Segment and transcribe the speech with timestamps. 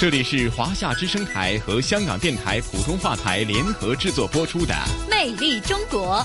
[0.00, 4.72] 这里是华夏之声台和香港电台普通话台联合制作播出的
[5.10, 6.16] 《魅力中国》。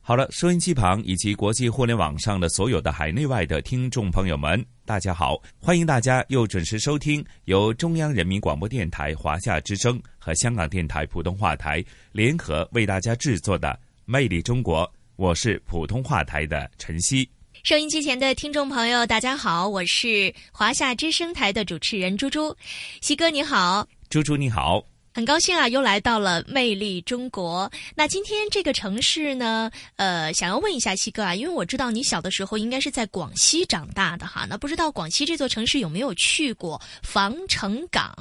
[0.00, 5.38] 好了，收音机旁以及国际互联网上的所有的海内外的听众朋友们，大家好！
[5.58, 13.68] 欢迎大家又准时收听由中央人民广播电台华夏之声和香港电台普通话台联合为大家制作的
[14.06, 14.82] 《魅力中国》，
[15.16, 17.28] 我是普通话台的晨曦。
[17.62, 22.52] 收音机前的听众朋友，大家好，我是华夏之声台的主持人猪猪，
[23.00, 27.70] 西哥你好，猪猪你好，很高兴啊，又来到了魅力中国。
[27.94, 38.12] 那今天这个城市呢，呃，想要问一下西哥啊，因为我知道你小的时候应该是在广西长大的哈，那不知道广西这座城市有没有去过防城港？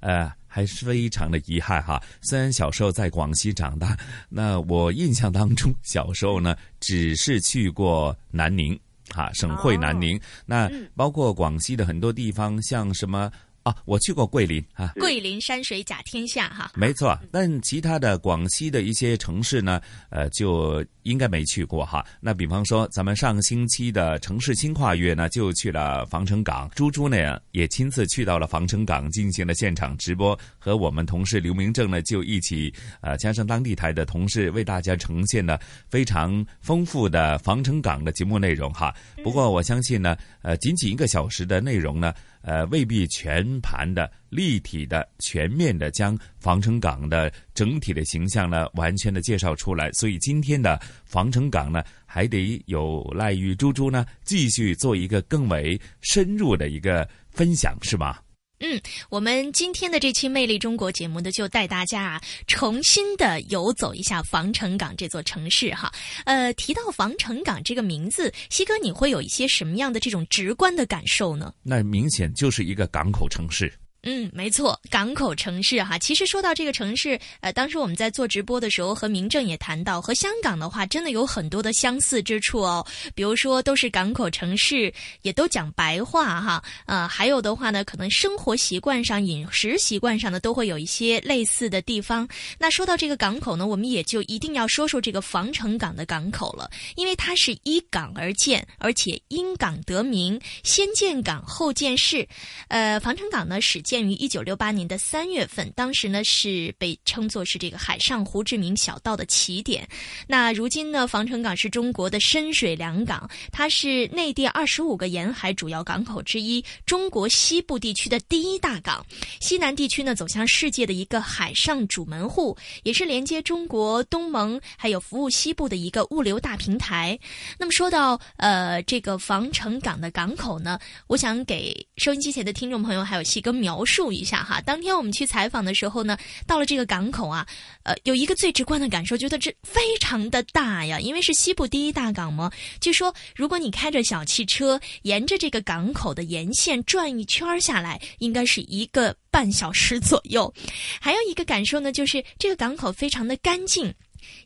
[0.00, 2.00] 呃，还是非常的遗憾哈。
[2.20, 3.96] 虽然小时候在广西长大，
[4.28, 8.78] 那我印象当中小时候呢，只是去过南宁。
[9.08, 13.30] 哈，省会南宁，那包括广西的很多地方，像什么？
[13.62, 17.18] 啊，我去过桂林啊，桂林山水甲天下哈，没错。
[17.30, 22.04] 但其他的广西的一些城市呢，呃，就应该没去过哈。
[22.20, 26.68] 那比方说，咱们上星期的城市轻跨越呢，就去了防城港。
[26.74, 38.92] 猪猪呢也亲自去到了防城港进行了现场直播，和我们同事刘明正呢就一起呃，加上当地台的同事为大家呈现了非常丰富的防城港的节目内容哈。
[39.22, 42.12] 不过我相信呢，呃，仅仅一个小时的内容呢。
[42.42, 49.90] 呃，未必全盘的、立体的、全面的将防城港的整体的形象呢，完全的介绍出来。
[49.92, 58.18] 所以今天的防城港呢，还得有赖于猪猪呢，继续做一个更为深入的一个分享，是吗？
[58.64, 58.80] 嗯，
[59.10, 65.92] 我们今天的这期《魅力中国》节目呢，就带大家啊，重新的游走一下防城港这座城市哈。
[66.24, 71.52] 呃，提到防城港这个名字，西哥你会有一些什么样的这种直观的感受呢？
[71.64, 73.72] 那明显就是一个港口城市。
[74.04, 75.96] 嗯，没错，港口城市哈。
[75.96, 82.84] 其实说到这个城市，呃，当时我们在做直播的时候，和民政也谈到，和香港的话，真的有很多的相似之处哦。
[83.14, 84.92] 比如说，都是港口城市，
[85.22, 86.60] 也都讲白话哈。
[86.86, 92.26] 呃，还有的话呢，可能生活习惯上、饮食习惯上呢，都会有一些类似的地方。
[92.58, 102.26] 那说到这个港口呢，我们也就一定要说说这个防城港的港口了，因为它是依港而建，而且因港得名，先建港后建市。
[102.66, 103.80] 呃，防城港呢始。
[103.91, 109.86] 建建于一九六八年的三月份，当时呢是被称作是这个海上胡志明小道的起点。
[110.26, 119.04] 那如今呢，防城港是中国的深水良港，它是内地二十五个沿海主要港口之一，中国西部地区的第一大港，
[119.42, 127.18] 西南地区呢走向世界的一个海上主门户，也是连接中国东盟还有服务西部的一个物流大平台。
[127.58, 130.78] 那么说到呃这个防城港的港口呢，
[131.08, 133.81] 我想给收音机前的听众朋友还有西哥描。
[133.82, 136.16] 描述一下哈，当天我们去采访的时候呢，
[136.46, 137.44] 到了这个港口啊，
[137.82, 142.50] 呃，有一个最直观的感受，觉得这非常的大呀，因为是西部第一大港嘛。
[142.80, 150.52] 据说，如果你开着小汽车沿着这个港口的沿线转一圈下来，应该是一个半小时左右。
[151.00, 153.92] 还有一个感受呢，就是这个港口非常的干净，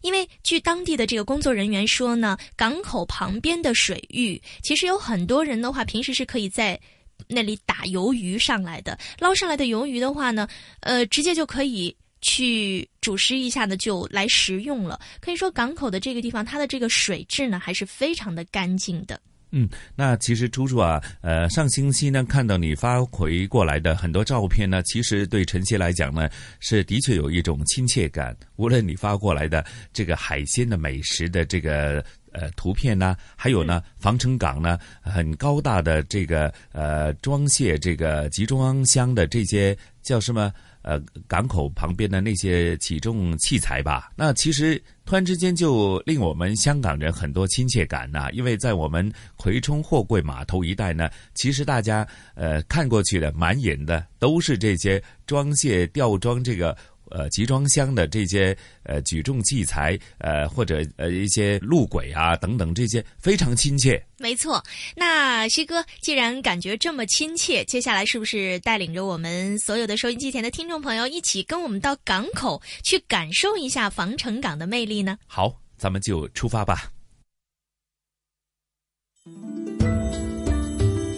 [0.01, 6.81] 因为据当地的这个工作人员说呢，港口旁边的水域，其实有很多人的话，平时是可以在。
[7.29, 10.47] 那里打鱿鱼上来的，捞上来的鱿鱼的话呢，
[10.81, 15.01] 呃，直接就可以去煮食一下呢，就来食用了。
[15.21, 19.21] 可以说港口的这个地方，它的这个水质呢，还是非常的干净的。
[19.53, 26.29] 嗯，那其实猪猪啊，呃，上星期呢看到你发回过来的很多照片呢，其实对晨曦来讲呢，
[26.61, 28.37] 是的确有一种亲切感。
[28.57, 32.05] 无论你发过来的这个海鲜的美食的这个。
[32.39, 40.53] 呃，图片呢，还有呢，防城港呢，很高大的这个呃装卸这个集装箱的这些叫什么？
[40.83, 44.13] 呃，港口旁边的那些起重器材吧。
[44.15, 52.07] 那其实突然之间就令我们香港人很多亲切感呐，因为在我们葵冲货柜码头一带呢，其实大家
[52.37, 56.77] 呃看过去的满眼的都是这些装卸吊装这个。
[57.11, 64.03] 呃集装箱的这些呃举重器材，呃或者呃一些路轨啊等等这些非常亲切。
[64.19, 64.63] 没错，
[64.95, 75.19] 那西哥既然感觉这么亲切，接下来是不是带领着我们所有的收音机前的听众朋友一起跟我们到港口去感受一下防城港的魅力呢？
[75.27, 76.91] 好，咱们就出发吧。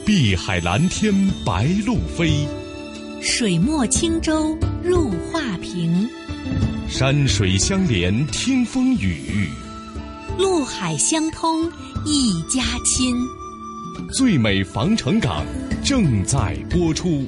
[0.05, 1.13] 碧海蓝天
[1.45, 2.49] 白鹭飞，
[3.21, 6.09] 水墨轻舟入画屏，
[6.89, 9.49] 山水相连听风雨，
[10.39, 11.71] 陆海相通
[12.05, 13.17] 一家亲。
[14.15, 15.45] 最美防城港
[15.85, 17.27] 正在播出。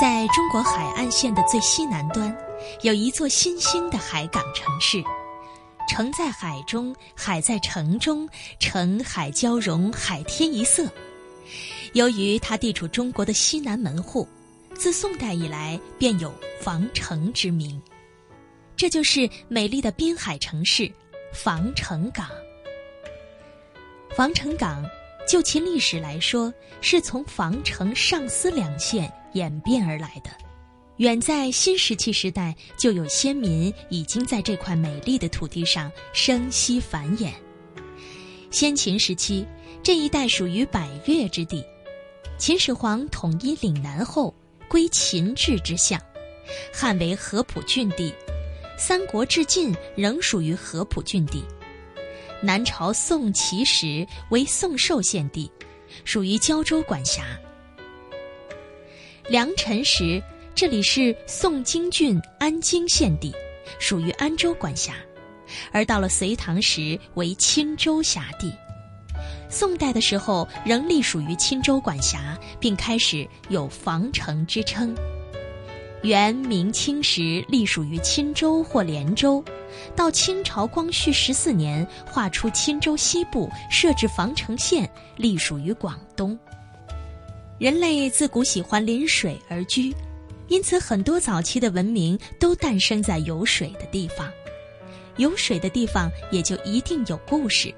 [0.00, 2.34] 在中国海岸线的最西南端，
[2.82, 5.02] 有一座新兴的海港城市。
[5.86, 8.28] 城在海中，海在城中，
[8.58, 10.90] 城海交融，海天一色。
[11.92, 14.28] 由于它地处中国的西南门户，
[14.74, 17.80] 自宋代以来便有防城之名。
[18.76, 20.90] 这就是美丽的滨海城市
[21.32, 22.28] 防城港。
[24.14, 24.84] 防城港，
[25.26, 30.30] 就其历史来说，是从防城、上思两县演变而来的。
[30.98, 37.32] 远在新石器时代，就有先民已经在这块美丽的土地上生息繁衍。
[38.50, 39.46] 先秦时期，
[39.82, 41.62] 这一带属于百越之地。
[42.38, 44.34] 秦始皇统一岭南后，
[44.68, 46.00] 归秦制之相，
[46.72, 48.14] 汉为合浦郡地。
[48.78, 51.42] 三国至晋仍属于合浦郡地。
[52.42, 55.50] 南朝宋齐时为宋寿县地，
[56.04, 57.24] 属于胶州管辖。
[59.28, 60.22] 梁陈时，
[60.56, 63.30] 这里是宋京郡安京县地，
[63.78, 64.94] 属于安州管辖；
[65.70, 68.50] 而到了隋唐时为钦州辖地。
[69.50, 74.96] 宋代的时候仍隶属于钦州管辖，并开始有防城之称。
[76.02, 79.44] 元明清时隶属于钦州或连州，
[79.94, 86.38] 到清朝光绪十四年划出钦州西部，设置防城县，隶属于广东。
[87.58, 89.94] 人类自古喜欢临水而居，
[90.48, 94.30] 因此很多早期的文明都诞生在有水的地方。
[95.16, 97.74] 有水的地方也就一定有故事，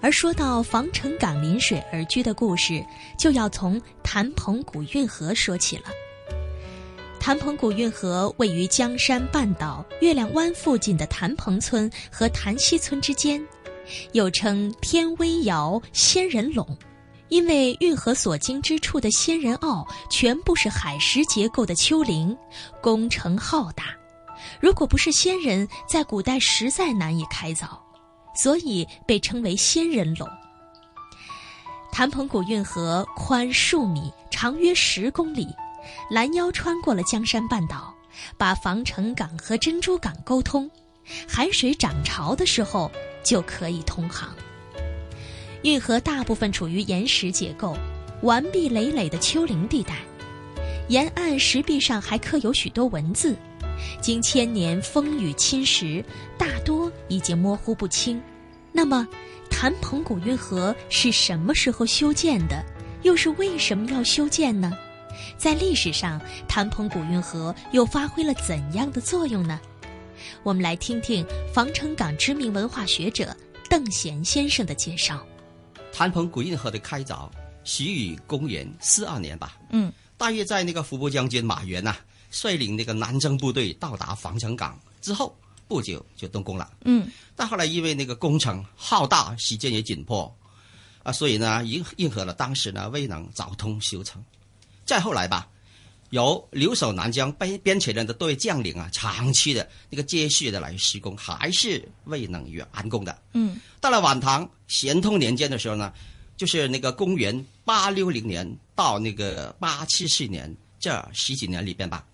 [0.00, 2.84] 而说到防城港临水而居的故事，
[3.18, 5.84] 就要从谭棚古运河说起了。
[7.18, 13.44] 谭棚古运河位于江山半岛月亮湾附近的谭棚村和谭溪村之间，
[14.12, 16.78] 又称天威窑、仙人垄，
[17.28, 22.36] 因为运河所经之处的仙人坳全部是海蚀结构的丘陵，
[22.80, 23.84] 工程浩大。
[24.60, 27.68] 如果不是仙人，在古代实在难以开凿，
[28.34, 30.28] 所以被称为仙人垄。
[31.90, 35.48] 谭彭古运河宽数米，长约十公里。
[36.10, 37.94] 拦腰穿过了江山半岛，
[38.36, 40.70] 把防城港和珍珠港沟通，
[41.26, 42.90] 海水涨潮的时候
[43.24, 44.34] 就可以通航。
[45.62, 47.76] 运河大部分处于岩石结构、
[48.22, 49.96] 顽壁累累的丘陵地带，
[50.88, 53.36] 沿岸石壁上还刻有许多文字，
[54.00, 56.04] 经千年风雨侵蚀，
[56.36, 58.20] 大多已经模糊不清。
[58.72, 59.06] 那么，
[59.50, 62.64] 谭棚古运河是什么时候修建的？
[63.02, 64.72] 又是为什么要修建呢？
[65.36, 69.60] 在历史上，谭棚古运河又发挥了怎样的作用呢？
[70.42, 73.34] 我们来听听防城港知名文化学者
[73.68, 75.26] 邓贤先生的介绍。
[75.98, 77.28] 谭棚古运河的开凿
[77.64, 81.96] 始于公元四二年吧，嗯，大约在那个伏波将军马援呐、
[82.30, 85.36] 率领那个南征部队到达防城港之后
[85.66, 90.32] 不久就动工了，嗯，但后来因为那个工程浩大，时间也紧迫，
[91.02, 94.24] 啊，所以呢，运运河呢当时呢未能早通修成。
[94.84, 95.48] 再后来吧，
[96.10, 103.20] 由留守南疆边边陲人的多位将领啊，长期的那个接续的来施工，还是未能完工的。
[103.32, 105.92] 嗯，到了晚唐咸通年间的时候呢，
[106.36, 112.06] 就是那个公元八六零年到那个八七四年这十几年里边吧，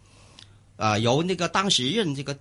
[0.76, 2.36] 啊、由那个当时任这个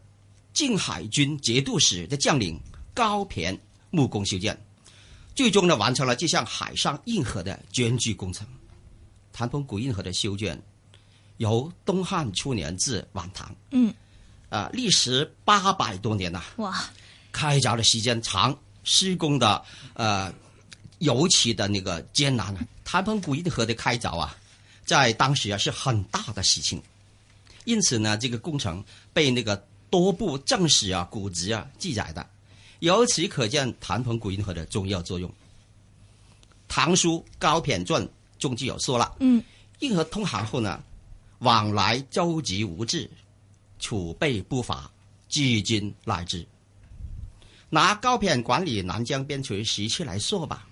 [0.53, 2.59] 靖海军节度使的将领
[2.93, 3.57] 高骈
[3.89, 4.57] 木工修建，
[5.35, 8.47] 最终呢完成了这项海上运河的捐巨工程。
[9.31, 10.61] 谭棚古运河的修建，
[11.37, 13.91] 由东汉初年至晚唐，嗯，
[14.49, 16.87] 啊、历时八百多年呐、哇，
[17.31, 19.63] 开凿的时间长，施工的
[19.93, 20.33] 呃
[20.99, 22.67] 尤其的那个艰难啊。
[22.85, 24.37] 谭棚古运河的开凿啊，
[24.85, 26.81] 在当时啊是很大的事情，
[27.65, 29.55] 因此呢，这个工程被那个
[29.89, 32.27] 多部正史啊、古籍啊记载的，
[32.79, 35.33] 由此可见谭棚古运河的重要作用。
[36.67, 38.05] 唐书《高骈传》
[38.37, 39.43] 中就有说了，嗯，
[39.79, 40.83] 运河通航后呢，
[41.39, 43.09] 往来舟楫无滞，
[43.79, 44.91] 储备不乏，
[45.29, 46.45] 至今乃至。
[47.73, 50.67] 拿高骈管理南疆边陲时期来说吧，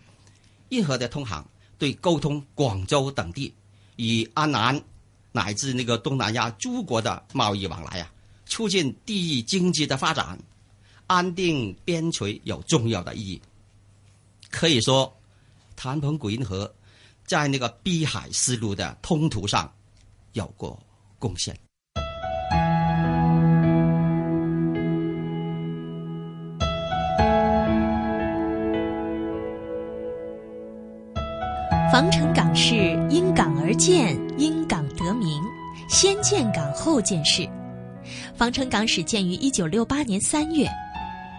[0.69, 1.43] 运河的通航
[1.79, 3.51] 对沟通广州等地
[3.95, 4.79] 与安南
[5.31, 8.13] 乃至那个东南亚诸国的贸易往来啊，
[8.45, 10.37] 促进地域经济的发展，
[11.07, 13.41] 安定边陲有重要的意义。
[14.51, 15.11] 可以说，
[15.75, 16.71] 谭鹏古运河
[17.25, 19.73] 在那个碧海丝路的通途上
[20.33, 20.79] 有过
[21.17, 21.57] 贡献。
[36.91, 37.47] 后建市。
[38.35, 40.67] 防城港始建于一九六八年三月，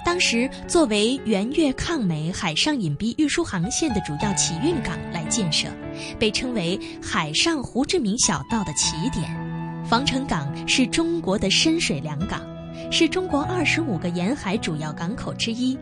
[0.03, 5.69] 当时作为援越抗美海上隐蔽运输航线的主要起运港来建设，
[6.19, 9.31] 被称为海上胡志明小道的起点。
[9.87, 12.41] 防城港是中国的深水良港，
[12.91, 15.77] 是中国二十五个沿海主要港口之一，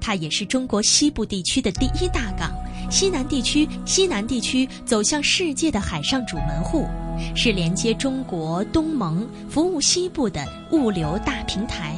[0.00, 2.50] 它也是中国西部地区的第一大港。
[2.90, 6.88] 西南地区，西南地区走向世界的海上主门户，
[7.34, 11.96] 是连接中国、东盟、服务西部的物流大平台。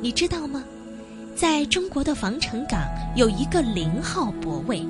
[0.00, 0.62] 你知道吗？
[1.34, 2.80] 在中国的防城港
[3.14, 4.84] 有一个零号泊位，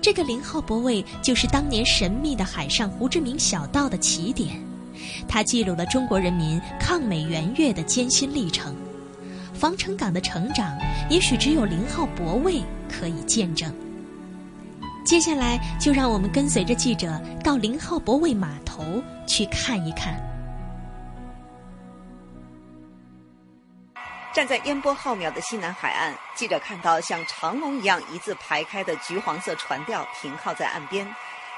[0.00, 4.60] 这个零号泊位就是当年神秘的海上胡志明小道的起点，
[5.26, 8.74] 它记录了中国人民抗美援越的艰辛历程。
[9.52, 10.78] 防城港的成长，
[11.10, 13.72] 也许只有零号泊位可以见证。
[15.08, 20.14] 接下来，就让我们跟随着记者到零号泊位码头去看一看。
[24.34, 31.08] 站在烟波浩渺的西南海岸，记者看到像长龙一样一字排开的橘黄色船吊停靠在岸边，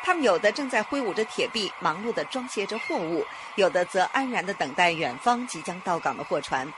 [0.04, 3.24] 他们有的正在挥舞着铁臂，忙碌地装卸着货物；
[3.56, 6.72] 有的则安然地等待远方即将到港的货船。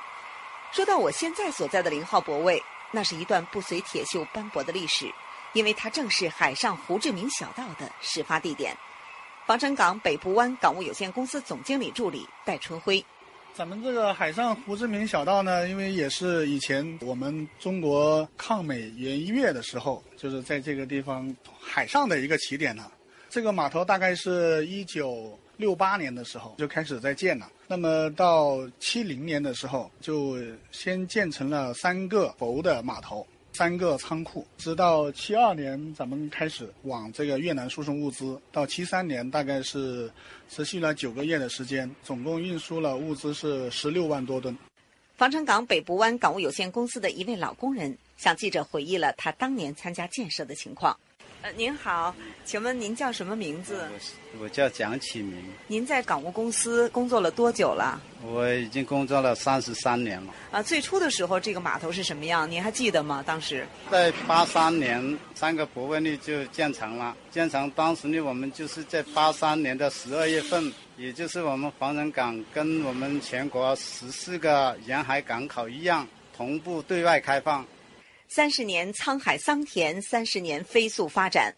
[0.70, 5.12] 说到我现在所在的零号泊位，那是一段不随铁锈斑驳的历史。
[5.52, 8.76] 因为它正是海上胡志明小道的始发地点。
[9.44, 13.04] 防城港北部湾港务有限公司总经理助理戴春辉，
[13.52, 22.90] 咱们这个海上胡志明小道呢，因为也是以前我们中国抗美援越的时候，就是在这个地方海上的一个起点呢。
[23.28, 30.36] 这个码头大概是一九六八年的时候就开始在建了，那么到七零年的时候就
[30.70, 33.26] 先建成了三个浮的码头。
[33.54, 38.40] 三个仓库，直到七二年，咱们开始往这个越南输送物资。
[38.50, 40.10] 到七三年，大概是
[40.48, 44.56] 持续了九个月的时间，总共运输了物资是十六万多吨。
[45.16, 50.98] 防城港北部湾港务有限公司的一位老工人向记者回忆了他当年参加建设的情况。
[51.42, 53.88] 呃，您好，请问您叫什么名字？
[54.38, 55.42] 我我叫蒋启明。
[55.66, 58.00] 您在港务公司工作了多久了？
[58.24, 60.32] 我已经工作了三十三年了。
[60.52, 62.48] 啊，最初的时候这个码头是什么样？
[62.48, 63.24] 您还记得吗？
[63.26, 67.16] 当时在八三年，三个泊位呢就建成了。
[67.32, 76.06] 建成当时呢，我们就是在八三年的十二月份，也就是我们防城港跟我们全国十四个沿海港口一样，
[76.36, 77.66] 同步对外开放。
[78.34, 81.54] 三十年沧海桑田，三十年飞速发展。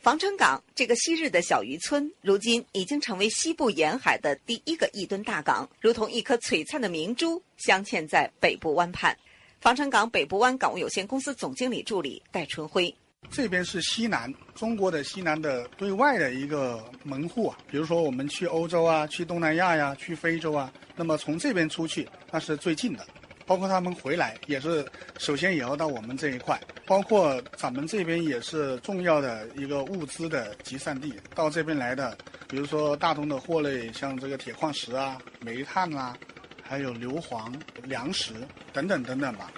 [0.00, 9.14] 防城港这个昔日的小渔村，如今已经成为西部沿海的第一个亿吨大港，如同一颗璀璨的明珠镶嵌在北部湾畔。
[9.60, 12.94] 防城港北部湾港务有限公司总经理助理戴春辉：
[13.30, 17.58] 这边是西南，中国的西南的对外的一个门户啊。
[17.70, 23.06] 比如说我们去欧洲啊，去东南亚呀，去非洲啊，那么从这边出去，那是最近的。
[23.46, 24.84] 包括他们回来也是，
[25.18, 26.60] 首先也要到我们这一块。
[26.86, 31.14] 包括咱们这边也是重要的一个物资的集散地。
[31.34, 32.16] 到这边来的，
[32.48, 36.16] 比如说大宗的货类，像这个铁矿石啊、煤炭啊，
[36.62, 37.52] 还有硫磺、
[37.84, 38.34] 粮食
[38.72, 39.50] 等等等等吧。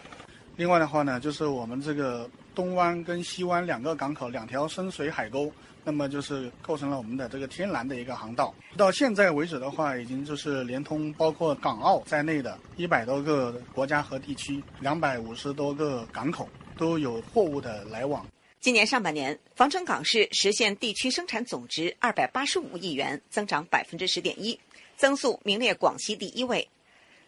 [0.57, 5.53] 另外的话呢，就是我们这个东湾跟西湾两个港口，两条深水海沟。
[5.87, 8.53] 那么就是构成了我们的这个天然的一个航道。
[8.77, 18.27] 到现在为止的话，已经就是连通包括港澳在内的一百多个国家和地区，两百五十多个港口都有货物的来往。
[18.59, 24.59] 今年上半年，防城港市实现地区生产总值二百八十五亿元，增长百分之十点一，
[24.97, 26.69] 增速名列广西第一位。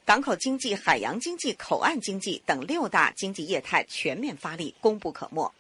[0.05, 5.53] 港口经济、海洋经济、口岸经济等六大经济业态全面发力，功不可没。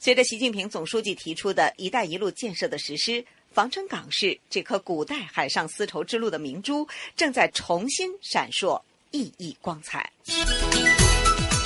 [0.00, 6.86] 随着习近平总书记提出的一带一路建设的实施，防城港市这颗古代海上丝绸之路的明珠
[7.16, 10.08] 正在重新闪烁，熠熠光彩。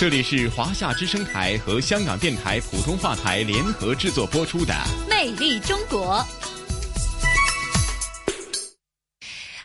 [0.00, 4.72] 这里是华夏之声台和香港电台普通话台联合制作播出的
[5.08, 6.16] 《魅力中国》。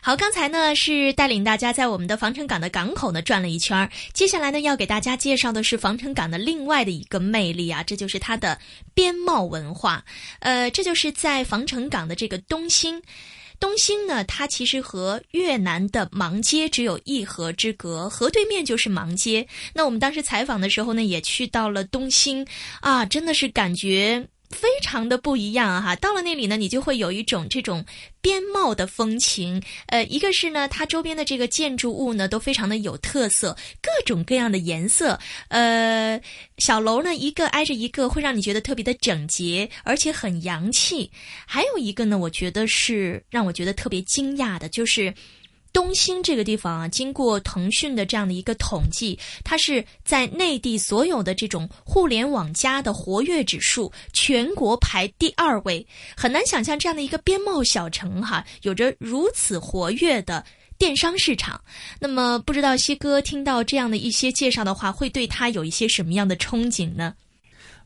[0.08, 8.58] 好，刚才呢是带领大家在我们的防城港的港口呢转了一圈儿，接下来呢要给大家介绍的是防城港的另外的一个魅力啊，这就是它的
[8.94, 10.02] 边贸文化。
[10.38, 13.02] 呃，这就是在防城港的这个东兴。
[13.60, 19.46] 东兴呢，它其实和越南的芒街只有一河之隔，河对面就是芒街。
[19.74, 22.46] 那我们当时采访的时候呢，也去到了东兴，
[22.80, 24.26] 啊，真的是感觉。
[24.50, 27.84] 非常的不一样哈，到了那里呢，你就会有一种这种
[28.20, 29.62] 边贸的风情。
[29.88, 35.18] 呃，一个是呢，它周边的这个建筑物呢都非常的有特色，各种各样的颜色。
[35.48, 36.20] 呃，
[36.56, 41.10] 小楼呢一个挨着一个，会让你觉得特别的整洁，而且很洋气。
[41.46, 45.12] 还有一个呢，我觉得是让我觉得特别惊讶的，就是。
[45.72, 55.86] 东兴这个地方啊，经过腾讯的这样的一个统计，它是在内地所有的这种互联网加的活跃指数，全国排第二位。
[56.16, 60.44] 很难想象这样的一个边贸小城哈，有着如此活跃的
[60.78, 61.60] 电商市场。
[62.00, 67.14] 那么，不知道西哥听到这样的一些介绍的话，会对他有一些什么样的憧憬呢？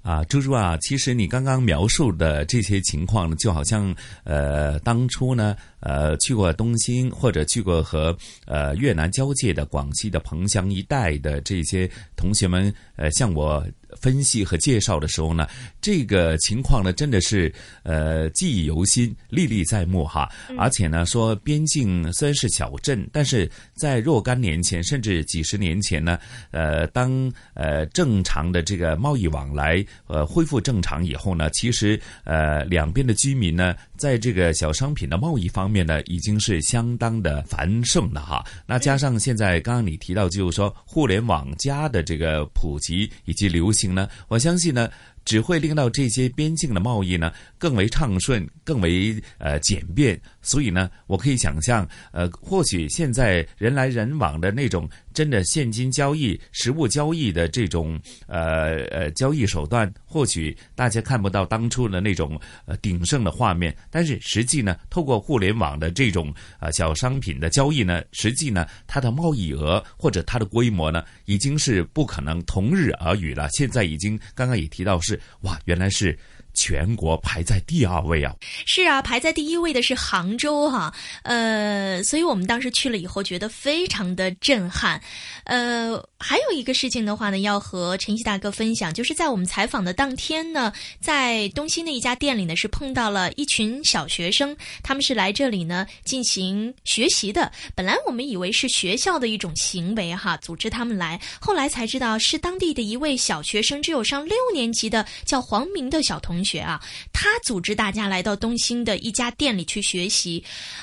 [0.02, 3.94] 啊，猪猪啊，其实你刚刚描述的这些情况呢，就好像
[4.24, 5.56] 呃，当初呢。
[5.84, 8.16] 呃，去过东兴或者去过和
[8.46, 13.66] 呃越南交界的广西的彭乡一带的这些同学们，呃，向我
[14.00, 15.46] 分析和介绍的时候呢，
[15.80, 20.28] 这个情况呢，真的是呃记忆犹新、历历在目哈。
[20.56, 26.18] 而且呢，说边境虽然是小镇，但是在若干年前，甚至几十年前呢，
[26.50, 35.62] 呃，当呃正常的这个贸易往来呃恢复正常以后呢，其实呃两边的居民呢，在这个小商品的贸易方。
[35.70, 44.90] 面呢已经是相当的繁盛了哈，那加上现在刚刚你提到就是说互联网加的这个普及以及流行呢，我相信呢。
[45.24, 50.20] 只会令到这些边境的贸易呢更为畅顺，更为呃简便。
[50.42, 63.74] 所以呢，我可以想象，呃，或许现在人来人往的那种真的现金交易、实物交易的这种呃呃交易手段，或许大家看不到当初的那种呃鼎盛的画面。
[63.90, 73.48] 但是实际呢，透过互联网的这种呃小商品的交易呢，实际呢，它的贸易额或者它的规模呢，已经是不可能同日而语了。
[73.50, 75.18] 现在已经刚刚也提到是。
[75.42, 76.18] 哇，原来是。
[76.54, 78.34] 全国排在第二位啊！
[78.66, 85.00] 是啊，排在第一位的是杭州哈，呃，所以我们当时去了以后，觉得非常的震撼。
[85.44, 97.50] 呃，还有一个事情的话呢，要和晨曦大哥分享，就是在我们采访的当天呢，在东兴的一家店里呢，是碰到了一群小学生，他们是来这里呢进行学习的。
[97.74, 106.41] 本来我们以为是学校的一种行为哈，组织他们来，后来才知道是当地的一位小学生，只有上六年级的，叫黄明的小同。
[106.42, 110.42] 同学啊，他组织大家来到东兴的一家店里去学习。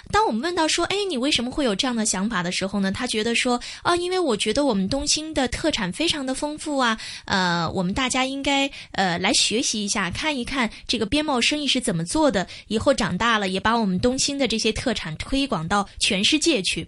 [0.09, 12.47] 当我们问到说：“哎，你为什么会有这样的想法的时候呢？”他觉得说：“啊，因为我觉得我们东兴的特产非常的丰富啊，呃，我们大家应该呃来学习一下，看一看这个边贸生意是怎么做的。
[12.69, 16.87] 以后长大了，也把我们东兴的这些特产推广到全世界去。”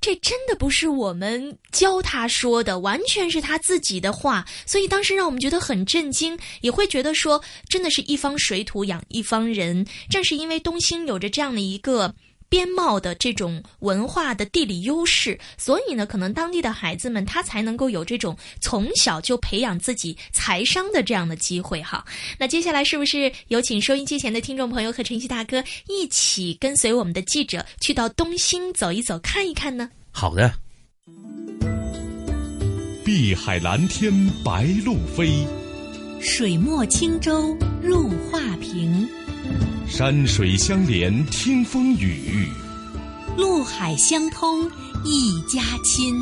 [0.00, 4.46] 这真的不是我们教他说的，完全是他自己的话。
[4.64, 8.00] 所以当时让我们觉得很震惊，也会觉得说，真的是。
[8.16, 12.14] 方水土养一方人，正是因为东兴有着这样的一个
[12.48, 22.04] 边贸的这种文化的地理优势，所以呢，可能当地的孩子们他才能够有这种从小就培养自己财商的这样的机会哈。
[22.38, 29.88] 那接下来是不是有请收音机前的听众朋友和晨曦大哥一起跟随我们的记者去到东兴走一走看一看呢？
[30.10, 30.52] 好的。
[33.04, 34.12] 碧海蓝天
[34.44, 35.61] 白鹭飞。
[36.24, 39.08] 水墨轻舟入画屏，
[39.88, 42.46] 山水相连听风雨，
[43.36, 44.64] 陆海相通
[45.04, 46.14] 一家亲。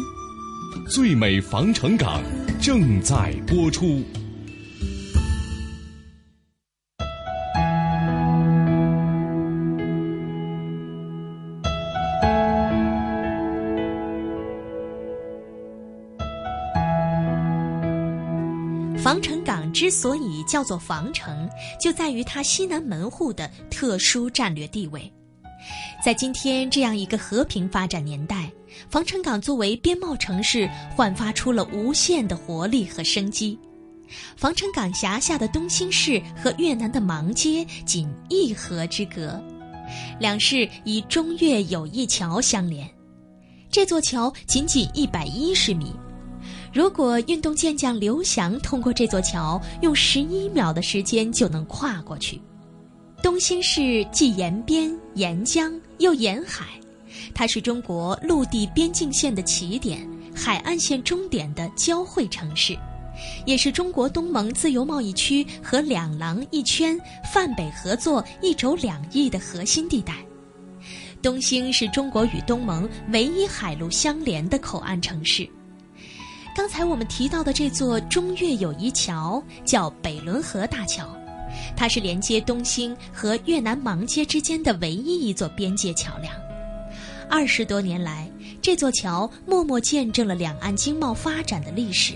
[0.88, 2.22] 最美防城港
[2.62, 4.02] 正在播出。
[19.90, 21.48] 所以叫做防城，
[21.80, 25.12] 就在于它西南门户的特殊战略地位。
[26.02, 28.50] 在今天这样一个和平发展年代，
[28.88, 33.58] 防城港作为边贸城市，焕发出了无限的活力和生机。
[34.36, 39.38] 防城港辖下的东兴市和越南的芒街仅一河之隔，
[40.18, 42.88] 两市以中越友谊桥相连。
[43.70, 45.92] 这座桥仅仅一百一十米。
[46.72, 52.40] 如果运动健将刘翔通过这座桥，用十一秒的时间就能跨过去。
[53.20, 56.66] 东兴市既沿边沿江又沿海，
[57.34, 62.78] 它是中国陆地边境线的起点、海岸线终点的交汇城市，
[63.44, 66.96] 也是中国东盟自由贸易区和两廊一圈、
[67.32, 70.14] 泛北合作一轴两翼的核心地带。
[71.20, 75.46] 东兴是中国与东盟唯一海陆相连的口岸城市。
[76.54, 81.08] 刚才我们提到的这座中越友谊桥叫北仑河大桥。
[81.76, 86.32] 它是连接东兴和越南芒街之间的唯一一座边界桥梁。
[87.28, 92.14] 二十多年来，这座桥默默见证了两岸经贸发展的历史，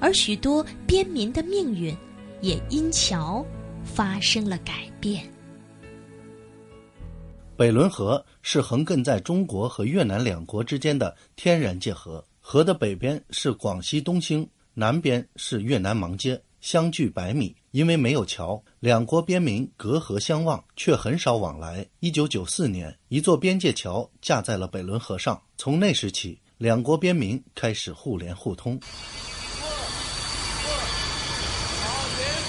[0.00, 1.96] 而许多边民的命运
[2.40, 3.44] 也因桥
[3.84, 5.24] 发生了改变。
[7.56, 17.56] 北仑河是横亘在中国和越南两国之间的天然界河，河的北边是广西东兴，南边是越南芒街，相距百米。
[17.70, 21.84] 因为没有桥，两国边民隔河相望，却很少往来。
[22.00, 28.78] 一九九四年，一座边界桥架在了北仑河上，从那时起，两国边民开始互联互通。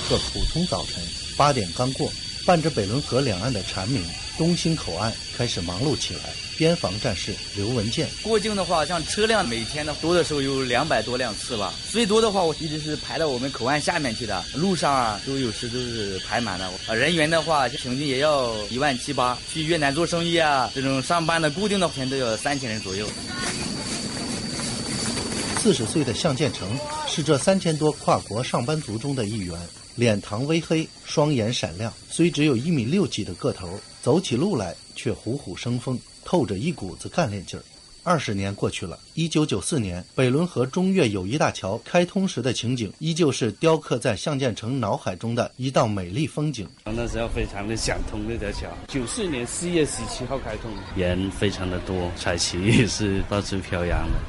[0.10, 1.02] 这普通早晨，
[1.38, 2.12] 八点刚过，
[2.46, 4.04] 伴着北仑河两岸的蝉鸣，
[4.38, 6.45] 东兴口岸开始忙碌起来。
[6.58, 16.72] 边防战士刘文健过境的话，像车辆每天呢多的时候有两百多辆次吧，最多的话我一直是排到我们口岸下面去的，路上啊都有时都是排满了。
[16.88, 23.08] 啊，人员的话平均也要一万七八，去越南做生意啊，这种上班的固定的钱都要三千人左右。
[25.62, 29.60] 四十岁的向建成是这三千多跨国上班族中的一员，
[29.96, 36.00] 脸庞微黑，双眼闪亮，虽只有一米六几的个头，走起路来却虎虎生风。
[36.26, 37.64] 透着一股子干练劲儿。
[38.04, 46.70] 二十年过去了，一九九四年北仑河中越友谊大桥开通时的情景，依旧是雕刻在向建成脑海中的一道美丽风景。
[46.84, 48.68] 那时候非常的想通那条桥。
[48.88, 54.20] 九四年四月十七号开通，人非常的多，彩旗 也是到处飘扬的。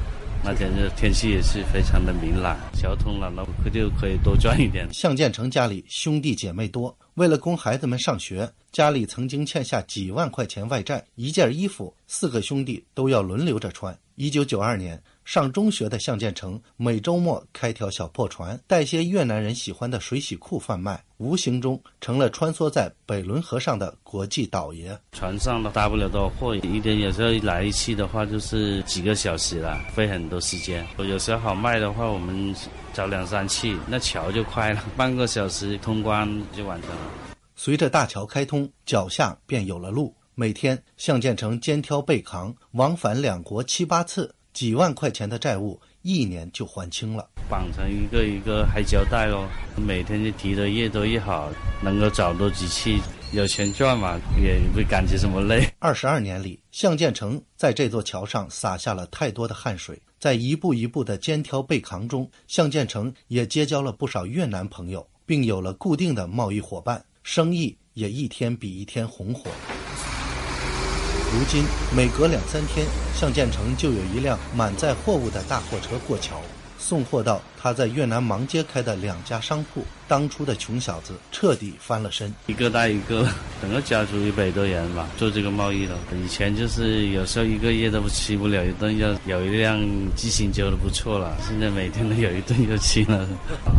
[0.43, 4.87] 那天的天气也是非常的明朗，桥通了，那可就可以多赚一点。
[4.91, 6.97] 向建成家里兄弟姐妹多。
[7.17, 13.97] 为了供孩子们上学，家里曾经欠下几万块钱外债，一件衣服四个兄弟都要轮流着穿。
[14.13, 24.97] 一九九二年上中学的向建成，每周末开条小破船，带些越南人喜欢的水洗裤贩卖，无形中成了穿梭在北仑河上的国际倒爷。
[25.11, 30.87] 船上的大不了多货，一天有时候来一期的话就是几个小时了，费很多时间。
[30.97, 32.55] 有时候好卖的话，我们。
[32.93, 36.97] 找两三期，那桥就快了，半个小时通关就完成了。
[37.55, 40.15] 随着大桥开通，脚下便有了路。
[40.33, 47.29] 每天，向建成肩挑背扛，往返两国七八次，几万块钱的债务，一年就还清了。
[47.47, 52.99] 绑成一个一个还交代哦，每天就提的越多越好，能够找多几期，
[53.33, 55.63] 有钱赚嘛，也不感觉什么累。
[55.77, 60.01] 二十二年里，向建成在这座桥上洒下了太多的汗水。
[60.17, 69.51] 在一步一步的肩挑背扛中，向建成也结交了不少越南朋友，并有了固定的贸易伙伴，生意也一天比一天红火。
[71.33, 76.41] 如今，每隔两三天，向建成就有一辆满载货物的大货车过桥。
[76.79, 83.27] 送货到他在越南芒街开的两家商铺，当初的穷小子彻底翻了身，一个带一个，
[83.61, 85.95] 整个家族一百多人吧，做这个贸易的。
[86.23, 89.81] 以前就是有时候一个月都不吃不了一顿，要有一辆
[90.15, 91.35] 机行车都不错了。
[91.45, 93.27] 现在每天都有一顿就吃了，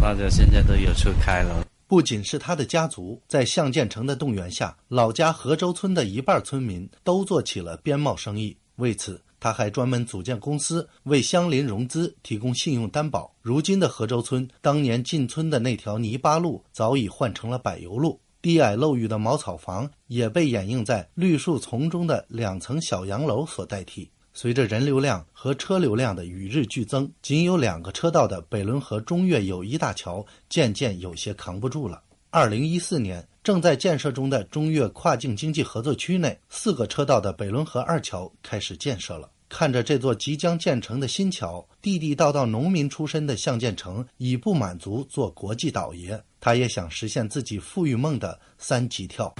[0.03, 1.68] 大家现在都有车开了。
[1.88, 8.57] 不仅是他的家族，在向建成的动员下，老家河州村的一半村民都做起了边贸生意。
[8.77, 9.20] 为此。
[9.40, 13.33] 他还专门组建公司，为乡邻融资提供信用担保。
[13.40, 24.11] 如今的河州村，当年进村的那条泥巴路早已换成了柏油路，低矮漏雨的茅草房也被掩映在绿树丛中的两层小洋楼所代替。
[24.33, 32.03] 随着人流量和车流量的与日俱增，仅有两个车道的北仑河中越友谊大桥渐渐有些扛不住了。
[32.31, 33.27] 二零一四年。
[33.45, 39.31] 正在建设中的中越跨境经济合作区内，四个车道的北仑河二桥开始建设了。
[39.49, 49.35] 看着这座即将建成的新桥，地地道道农民出身的向建成已不满足做国际倒爷，他也想实现自己富裕梦的三级跳。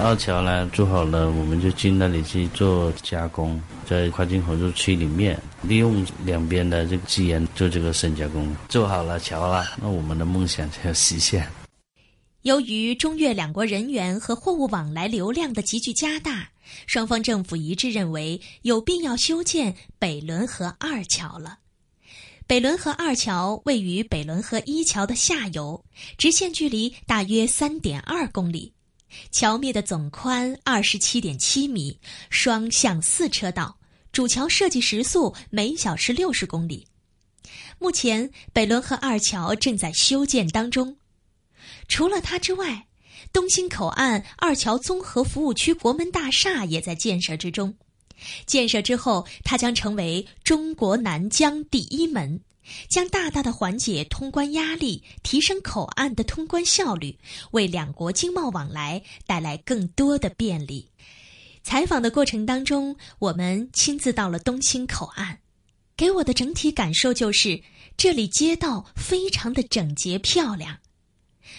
[0.00, 8.56] 二桥呢做好了，我们就进那里去做加工，在跨境合作区里面，利用两边的这个资源做这个深加工。
[8.68, 11.46] 做好了桥了，那我们的梦想就要实现。
[12.42, 16.48] 由于中越两国人员和货物往来流量的急剧加大，
[16.86, 21.58] 双方政府一致认为有必要修建北仑河二桥了。
[22.46, 25.84] 北仑河二桥位于北仑河一桥的下游，
[26.16, 28.72] 直线距离大约三点二公里，
[29.30, 33.78] 桥面的总宽二十七点七米，双向四车道，
[34.12, 36.86] 主桥设计时速每小时六十公里。
[37.78, 40.96] 目前，北仑河二桥正在修建当中。
[41.88, 42.86] 除了它之外，
[43.32, 47.74] 东兴口岸二桥综合服务区国门大厦也在建设之中。
[48.44, 52.40] 建设之后，它将成为中国南疆第一门，
[52.88, 57.18] 将大大的缓解通关压力，提升口岸的通关效率，
[57.52, 60.90] 为两国经贸往来带来更多的便利。
[61.62, 65.38] 采访的过程当中，我们亲自到了东兴口岸，
[65.96, 67.62] 给我的整体感受就是
[67.96, 70.78] 这里街道非常的整洁漂亮，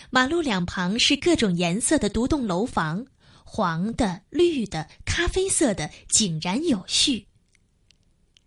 [0.09, 3.05] 马路两旁是各种颜色的独栋楼房。
[3.53, 7.27] 黄的、绿的、咖啡色的，井然有序。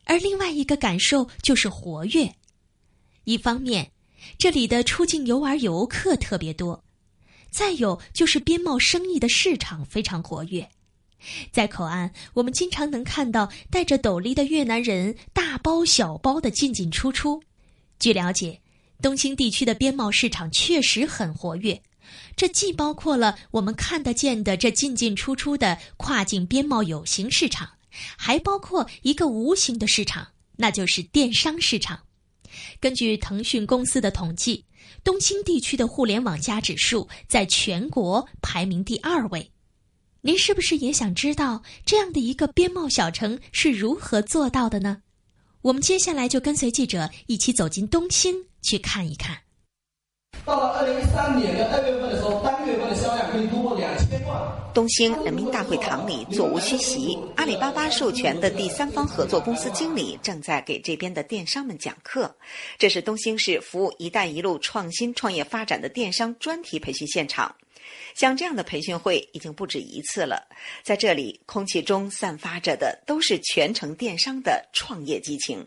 [0.05, 2.35] 而另外一个感受就是活跃。
[3.24, 3.90] 一方面，
[4.38, 6.82] 这里的出境游玩游客特别多；
[7.50, 10.68] 再有就是边贸生意的市场非常活跃。
[11.50, 17.42] 在口岸，我们经常能看到戴着斗笠的越南人大包小包的进进出出。
[17.98, 18.60] 据了解，
[19.00, 21.80] 东兴地区的边贸市场确实很活跃。
[22.37, 27.70] 这既包括了我们看得见的这进进出出的跨境边贸有形市场，
[28.18, 31.98] 还包括一个无形的市场，那就是电商市场。
[32.81, 34.64] 根据腾讯公司的统计，
[35.03, 39.51] 东兴地区的互联网加指数在全国排名第二位。
[40.21, 45.03] 您是不是也想知道这样的一个边贸小城是如何做到的呢？
[45.61, 49.38] 我们接下来就跟随记者一起走进东兴去看一看。
[50.45, 54.63] 到了二零一三年的二月的时候，单月份的销量可以突破两千万。
[54.74, 62.37] 东兴人民大会堂里座无虚席，阿里巴巴授权的第三方合作公司经理正在给这边的电商们讲课。
[62.76, 67.54] 这是东兴市服务“一带一路”创新创业发展的电商专题培训现场。
[68.16, 70.48] 像这样的培训会已经不止一次了，
[70.82, 75.64] 在这里，空气中散发着的都是全程电商的创业激情。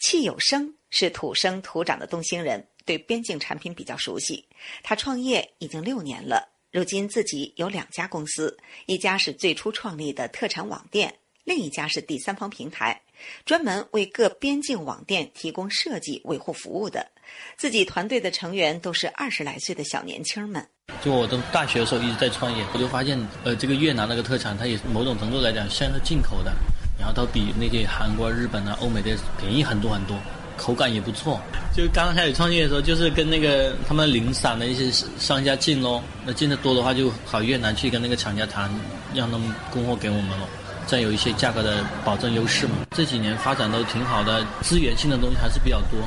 [0.00, 2.68] 戚有生是土生土长的东兴人。
[2.86, 4.46] 对边境产品比较熟悉，
[4.82, 13.00] 他创业已经六年了，如今自己有两家公司，一家是最初创立的特产网店，另一家是第三方平台，
[13.46, 17.12] 专门为各边境网店提供设计维护服务的。
[17.56, 20.66] 自己团队的成员都是二十来岁的小年轻们。
[21.00, 26.52] 就我都大学的时候一直在创业，我就发现，呃，这个越南那个特产，它也某种程度来讲像是进口的，
[26.98, 30.18] 然后它比那些韩国、日本啊、欧美的便宜很多很多。
[30.56, 31.40] 口感也不错，
[31.74, 36.00] 就刚开始创业的时候，就是跟那个他们零散的一些商家进喽。
[36.24, 38.70] 那进的多的话，就跑越南去跟那个厂家谈，
[39.14, 40.46] 让他们供货给我们喽，
[40.86, 42.86] 这样有一些价格的保证优势嘛。
[42.92, 46.00] 这几年发展都挺好的，资源性的东西还是比较多。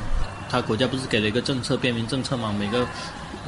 [0.50, 2.86] 他国家不是给了一个政策，便民政策嘛，每个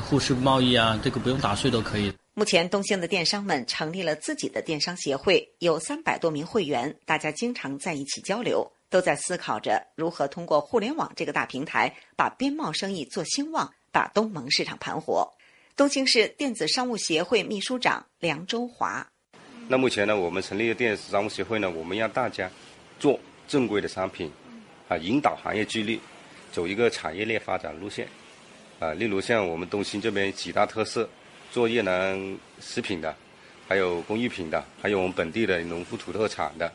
[0.01, 2.13] 互市贸易啊，这个不用打税都可以。
[2.35, 8.71] 目前，东兴的电商们成立了自己的电商协会，有三百多名会员，大家经常在一起交流。
[8.91, 15.33] 都在思考着如何通过互联网这个大平台，把边贸生意做兴旺，把东盟市场盘活。
[15.77, 19.07] 东兴市电子商务协会秘书长梁周华。
[19.69, 22.51] 那目前呢，我们成立电子商务协会呢，我们让大家
[22.99, 24.31] 做正规的商品，
[24.89, 25.99] 啊，引导行业纪律，
[26.51, 28.09] 走一个产业链发展路线，
[28.81, 31.09] 啊，例如像我们东兴这边几大特色，
[31.53, 33.15] 做越南食品的，
[33.69, 36.71] 还有工艺品的，还有我们本地的农副土特产的，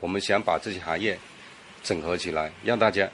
[0.00, 1.16] 我们想把这些行业。
[1.82, 3.10] 整合起来，让大家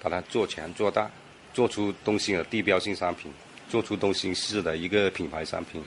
[0.00, 1.10] 把它做强做大，
[1.52, 3.32] 做出东兴的地标性商品，
[3.68, 5.82] 做出东兴市的一个品牌商品。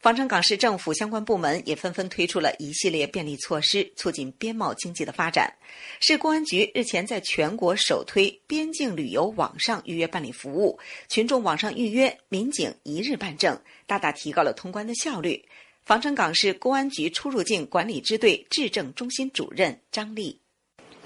[0.00, 5.52] 防城港市政府相关部门也纷纷推出了一系列便利措施，促进边贸经济的发展。
[6.00, 15.44] 市公安局日前在全国首推边境旅游网上预约办理服务，群众网上预约，民警一日办证，大大提高了通关的效率。
[15.84, 20.40] 防城港市公安局出入境管理支队质证中心主任张丽。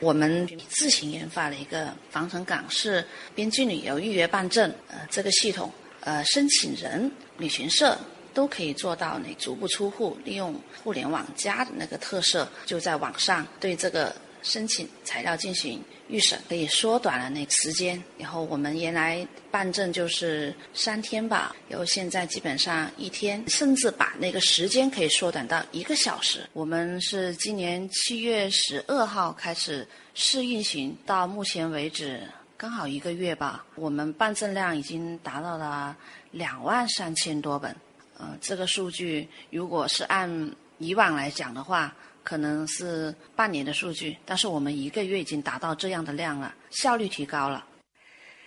[0.01, 3.05] 我们自行研发了一个防城港市
[3.35, 7.97] 边境旅游预约办证，呃，这个系统，呃，申请人、旅行社
[8.33, 15.81] 都可以做到你足不出户，利用互联网加的那个特色，就在网上对这个申请材料进行。
[16.09, 26.47] 预审可以缩短了那个时间，然后我们原来办证就是三天吧，然后现在基本上一天，甚至把那个时间可以缩短到一个小时。
[26.53, 32.21] 我们是今年七月十二号开始试运行，到目前为止
[32.57, 35.97] 刚好一个月吧，我们办证量已经达到了
[36.31, 37.75] 两万三千多本。
[38.19, 41.95] 呃，这个数据如果是按以往来讲的话。
[42.25, 47.65] 可能是半年的数据，但是我们一个月已经达到这样的量了，效率提高了。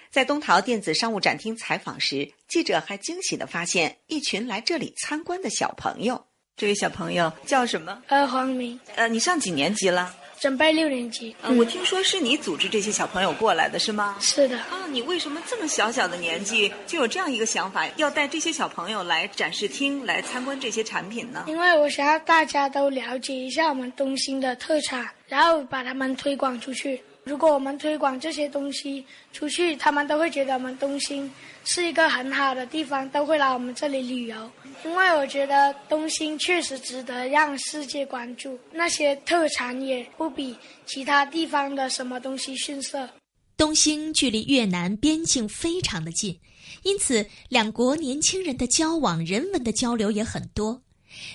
[0.10, 6.26] 在东陶电子商务展厅采访时，记者还惊喜地发现一群来这里参观的小朋友。
[6.56, 8.02] 这位小朋友叫什么？
[8.08, 8.80] 呃，黄明。
[8.96, 10.16] 呃，你上几年级了？
[10.40, 11.36] 准备六年级。
[11.44, 14.16] 嗯，我听说是你组织这些小朋友过来的，是吗？
[14.20, 14.58] 是的。
[14.58, 21.44] 啊，你为什么这么小小的年纪就有这样一个想法，要带这些小朋友来展示厅来参观这些产品呢？
[21.48, 27.02] 因为我想要大家都了解一下我们东兴的特产，然后把他们推广出去。
[27.28, 31.30] 如果我们推广这些东西出去，他们都会觉得我们东兴
[31.66, 34.50] 是一个很好的地方，都会来我们这里旅游。
[34.86, 43.10] 因为我觉得东兴确实值得让世界关注，那些特产也不比其他地方的什么东西逊色。
[43.58, 46.40] 东兴距离越南边境非常的近，
[46.84, 50.82] 因此两国年轻人的交往、人文的交流也很多。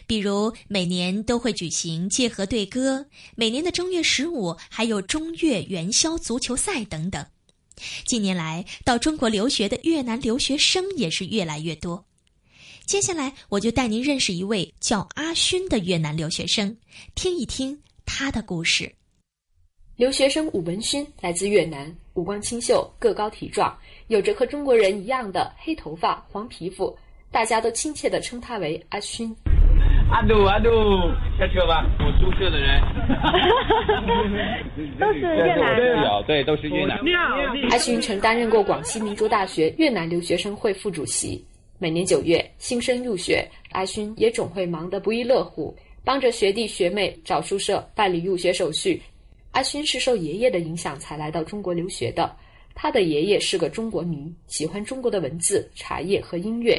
[0.06, 7.24] 比如每年都会举行界河对歌，每年的正月十五还有中越元宵足球赛等等。
[8.04, 12.04] 近年来到中国留学的越南留学生也是越来越多。
[12.84, 16.76] 接下来我就带您认识一位叫阿勋的越南留学生，
[17.14, 18.92] 听一听他的故事。
[19.96, 23.76] 留学生武文勋来自越南，五官清秀，个高体壮，
[24.08, 26.96] 有着和中国人一样的黑头发、黄皮肤，
[27.30, 29.34] 大家都亲切地称他为阿勋。
[30.12, 30.68] 阿杜阿杜，
[31.38, 31.86] 下车吧！
[31.98, 32.82] 我宿舍的人，
[35.00, 37.00] 都是越南的，对，都是越南。
[37.70, 41.42] 阿勋曾担任过广西民族大学越南留学生会副主席。
[41.78, 49.00] 每年九月新生入学，阿勋也总会忙得不亦乐乎，帮着学弟学妹找宿舍、办理入学手续。
[49.52, 52.30] 阿勋是受爷爷的影响才来到中国留学的，
[52.74, 56.78] 他的爷爷是个中国迷，喜欢中国的文字、茶叶和音乐。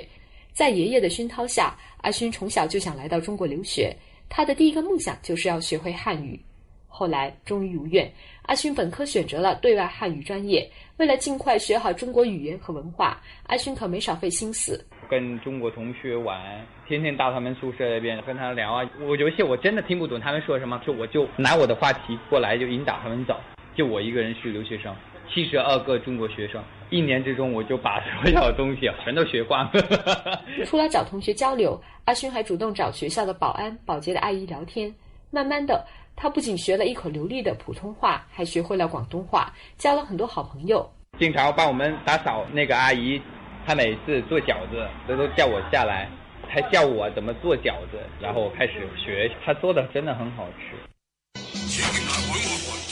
[0.54, 3.92] 在爷爷的熏陶下，阿勋从小就想来到中国留学。
[4.30, 6.40] 他的第一个梦想就是要学会汉语。
[6.88, 8.12] 后来终于如愿，
[8.44, 10.70] 阿勋本科选择了对外汉语专业。
[10.98, 14.80] 为了尽快学好中国语言和文化，阿勋可没少费心思。
[15.10, 18.88] 跟中国同学玩，天天到他们宿舍那边跟他聊啊。
[19.02, 23.36] 我有些我真的听不懂他们说什么，就我就拿我的话题过来，就引导他们走。
[23.76, 24.96] 就我一个人是留学生。
[25.34, 29.68] 七十二个中国学生，一年之中我就把所有东西 全都学光。
[30.66, 34.94] 除了找同学交流，阿勋还主动找学校的保安、保洁的阿姨聊天。
[35.32, 35.84] 慢慢的，
[36.16, 40.88] 他不仅学了一口流利的普通话，还学会了广东话，交了很多好朋友。
[41.18, 43.20] 经常帮我们打扫那个阿姨，
[43.66, 46.08] 她每次做饺子，她都叫我下来，
[46.48, 49.32] 还教我怎么做饺子，然后我开始学。
[49.44, 50.78] 她做的真的很好吃。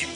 [0.02, 0.08] 课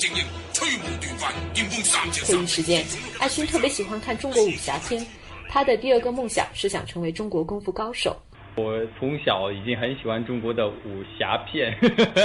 [2.42, 2.84] 余时间，
[3.20, 5.06] 阿勋特别喜欢看中国武侠片。
[5.48, 8.20] 他的第二个梦想是想成为中国功夫高手。
[8.56, 11.78] 我从小已经很喜欢中国的武侠片，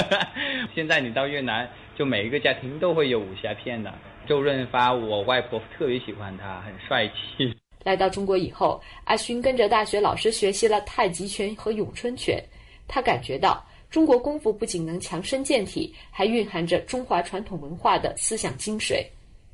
[0.75, 1.69] 现在你到越南，
[1.99, 3.93] 就每一个家庭都会有武侠片的。
[4.27, 7.55] 周润发，我外婆特别喜欢他，很帅气。
[7.85, 12.43] 来到中国以后，阿勋跟着大学老师学习了太极拳和咏春拳，
[12.89, 13.63] 他感觉到。
[13.91, 19.05] 中国功夫不仅能强身健体，还蕴含着中华传统文化的思想精髓。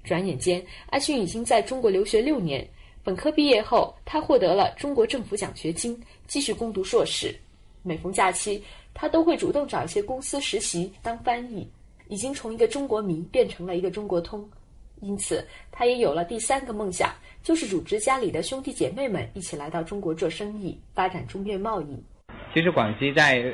[0.04, 2.66] 转眼间，阿勋已经在中国留学六年。
[3.02, 7.34] 本科毕业后，他获得了中国政府奖学金，继续攻读硕士。
[7.82, 11.66] 每逢假期，他都会主动找一些公司实习当翻译。
[12.08, 14.48] 已经从一个中国迷变成了一个中国通，
[15.00, 21.96] 因此他也有了第三个梦想，就是组织家里的兄弟姐妹们一起来到中国做生意，发展中越贸易。
[22.56, 23.44] 其实广西在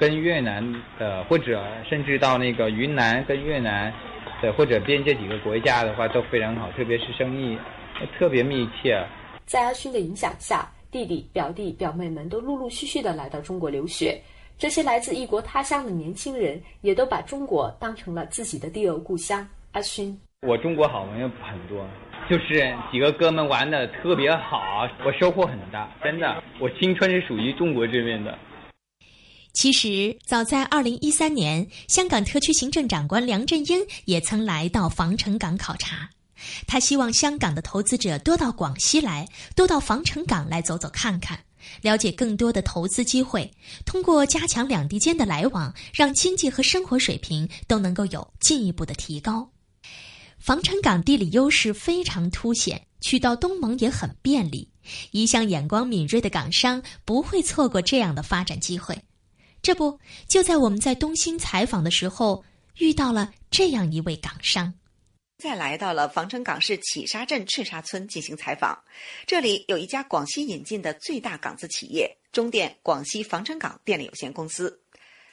[0.00, 0.60] 跟越南
[0.98, 3.94] 的，或者甚至到那个云南跟越南
[4.42, 7.56] 的，或者边界几个国家的话都非常好，特别是生意
[8.18, 9.00] 特别密切。
[9.46, 14.20] 在阿勋的影响下，弟弟、表弟、表妹们都陆陆续续的来到中国留学。
[14.56, 19.46] 这些来自异国他乡的年轻人，也都把中国当成了自己的第二故乡。
[19.70, 21.86] 阿勋，我中国好朋友很多。
[22.28, 28.36] 就是几个哥们玩的特别好，我收获很大，真的，我青春是属于中国这边的。
[29.58, 36.08] 其实，早在二零一三年，香港特区行政长官梁振英也曾来到防城港考察，
[36.68, 41.40] 他希望香港的投资者多到广西来，多到防城港来走走看看，
[41.82, 43.50] 了解更多的投资机会，
[43.84, 49.50] 通过加强两地间的来往，让经济和生活水平都能够有进一步的提高。
[50.38, 54.70] 防城港地理优势非常凸显，去到东盟也很便利。
[55.10, 58.96] 一向眼光敏锐的港商不会错过这样的发展机会。
[59.60, 62.44] 这不，就在我们在东兴采访的时候，
[62.78, 64.74] 遇到了这样一位港商。
[65.38, 68.76] 再来到了防城港市企沙镇赤沙村进行采访，
[69.26, 74.82] 这里有一家广西引进的最大港资企业——中电广西防城港电力有限公司，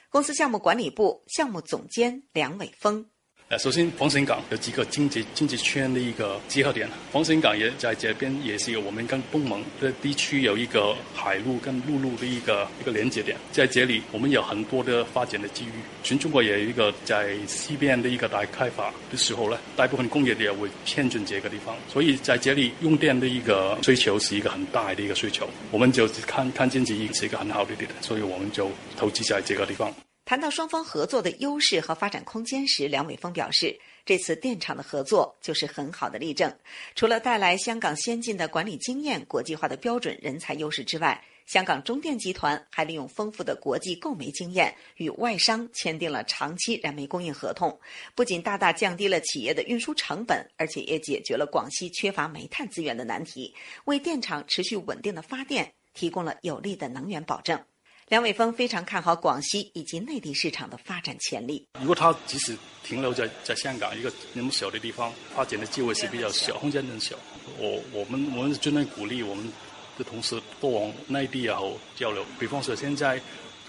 [0.08, 3.04] 公司项目管理部项目总监梁伟峰。
[3.48, 6.88] 呃，首先，防城港有几个经济经济圈的一个结合点。
[7.12, 13.36] 防城港也在这边，也是有我们跟东盟的地区有一个海陆跟陆路的一个一个连接点。
[13.52, 15.70] 在这里，我们有很多的发展的机遇。
[16.02, 25.48] 全中国也有一个在西边的一个大开发的时候呢，大部分工业也会偏进这个地方，所以在这里用电的一个需求是一个很大的一个需求。
[25.70, 29.94] 我们就看看经济是一个很好的地点，所以我们就投资在这个地方。
[30.26, 36.52] 谈到双方合作的优势和发展空间时，梁伟峰表示，这次电厂的合作就是很好的例证。
[36.96, 47.78] 除了带来香港先进的管理经验、国际化的标准、人才优势之外，香港中电集团还利用丰富的国际购煤经验，与外商签订了长期燃煤供应合同，
[48.16, 53.54] 不仅大大降低了企业的运输成本，而且也解决了广西缺乏煤炭资源的难题，
[53.84, 57.62] 为电厂持续稳定的发电提供了有力的能源保证。
[58.08, 61.66] 梁伟峰非常看好广西以及内地市场的发展潜力。
[61.80, 67.16] 如果他即使停留在在香港一个那么小的地方，发展的机会是比较小，空间很小。
[67.58, 69.52] 我我们我们是真的鼓励我们
[69.98, 72.24] 的同事多往内地也好交流。
[72.38, 73.20] 比方说，现在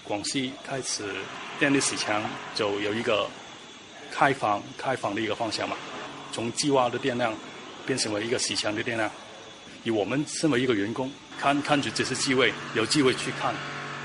[0.04, 1.04] 广西开始
[1.58, 2.24] 电力市场
[2.54, 3.28] 就有一个
[4.12, 5.76] 开放开放的一个方向嘛，
[6.32, 7.36] 从计划的电量
[7.88, 9.10] 变成为一个市场的电量。
[9.84, 11.10] 以我们身为一个员工，
[11.40, 13.56] 看看着这些机会，有机会去看。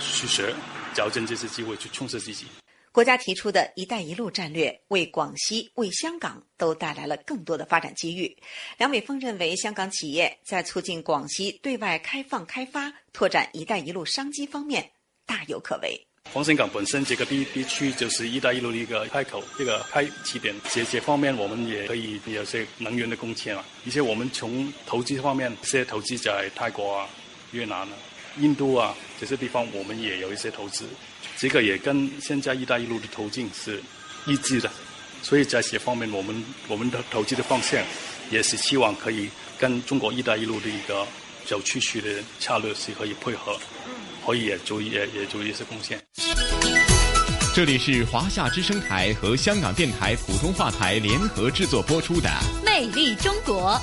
[0.03, 0.55] 去学，
[0.95, 2.47] 找准这次机会去充实自己。
[2.91, 8.37] 国家提出的一带一路战略，为广西、为香港都带来了更多的发展机遇。
[8.77, 14.91] 梁伟峰认为，香港企业在促进广西对外开放开发、拓展一带一路商机方面
[15.25, 15.99] 大有可为。
[16.31, 20.55] 黄森港本身这个地地区就是一带一路的一个开口，一个开起点。
[20.71, 23.65] 这些方面，我们也可以有些能源的贡献啊。
[23.87, 27.09] 一些我们从投资方面，一些投资在泰国啊、
[27.53, 27.93] 越南啊。
[28.39, 30.85] 印度啊，这些地方我们也有一些投资，
[31.39, 33.81] 这个也跟现在“一带一路”的途径是
[34.27, 34.69] 一致的，
[35.23, 37.81] 所以在这方面，我们我们的投资的方向
[38.33, 41.07] 也是希望可以跟中国“一带一路”的一个
[41.47, 43.57] 走趋势的策略是可以配合，
[44.27, 46.05] 可以也做也也做一些贡献。
[47.55, 52.29] 这里是华夏之声台和香港电台普通话台联合制作播出的
[52.65, 53.81] 《魅力中国》。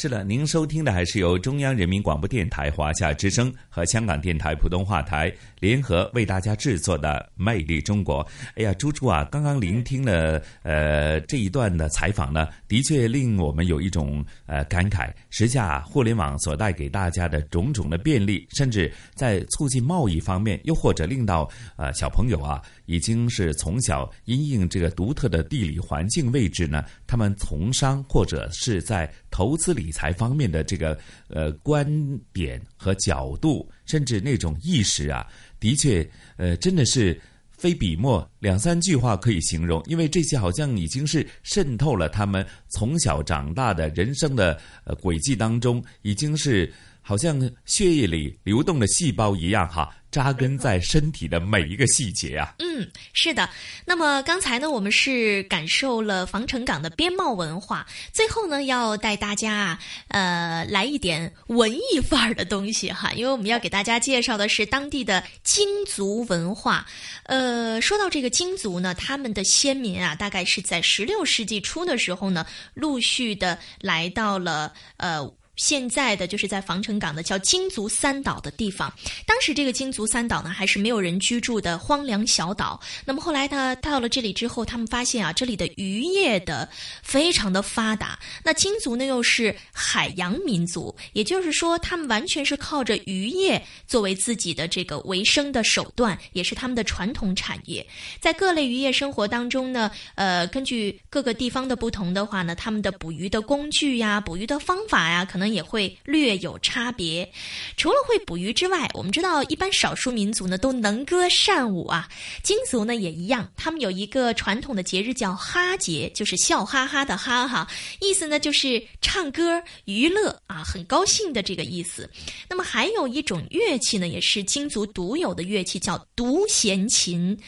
[0.00, 8.24] 是的，您收听的还是由中央人民广播电台华夏之声和香港电台普通话台联合为大家制作的《魅力中国》。
[8.56, 15.12] 哎呀，猪猪啊，刚刚聆听了呃这一段的采访呢，的确令我们有一种呃感慨。
[15.28, 21.46] 时下互联网所带给大家的种种的便利，甚至在促进贸易方面，又或者令到
[21.76, 22.62] 呃小朋友啊。
[22.90, 31.86] 已经是从小因应这个独特的地理环境位置呢，他们从商或者是在投资理财方面的这个呃观
[32.32, 35.24] 点和角度，甚至那种意识啊，
[35.60, 36.04] 的确
[36.36, 37.18] 呃真的是
[37.48, 46.72] 非笔墨两三句话可以形容，因为这些好像已经是渗透了他们从小长大的人生的呃轨迹当中，已经是
[47.10, 49.92] 好像血液里流动的细胞一样哈。
[50.12, 52.52] 扎根在身体的每一个细节啊！
[52.58, 53.48] 嗯，是的。
[53.84, 66.84] 那么刚才呢，我们是感受了防城港的边贸文化，最后呢，要带大家啊，呃，来一点文艺范儿的东西哈，因为我们要给大家介绍的是当地的京族文化。
[67.26, 72.44] 呃，说到这个京族呢，他们的先民啊，大概是在十六世纪初的时候呢，
[72.74, 75.32] 陆续的来到了呃。
[75.56, 78.90] 现在的就是在防城港的叫金族三岛的地方，
[79.26, 82.80] 当时这个金族三岛呢还是没有人居住的荒凉小岛。
[83.04, 86.66] 那么后来他到了这里之后，他们发现啊，这里的渔业的
[87.02, 88.18] 非常的发达。
[88.42, 97.86] 那金族呢又是海洋民族，也就是说他们完全是靠着渔业作为自己的这个维生的手段，也是他们的传统产业。
[98.18, 105.49] 在各类渔业生活当中呢，呃，根据各个地方的不同的话呢，他们的捕鱼的工具呀、捕鱼的方法呀，可能。
[105.52, 107.30] 也会略有差别。
[107.76, 112.08] 除了会捕鱼之外，我们知道一般少数民族呢都能歌善舞啊。
[112.42, 117.68] 金族呢也一样，他们有一个传统的节日叫哈节，就是笑哈哈的哈哈，
[118.00, 122.08] 意思呢就是唱歌娱乐啊，很高兴的这个意思。
[122.48, 127.38] 那么还有一种乐器呢，也是金族独有的乐器，叫独弦琴。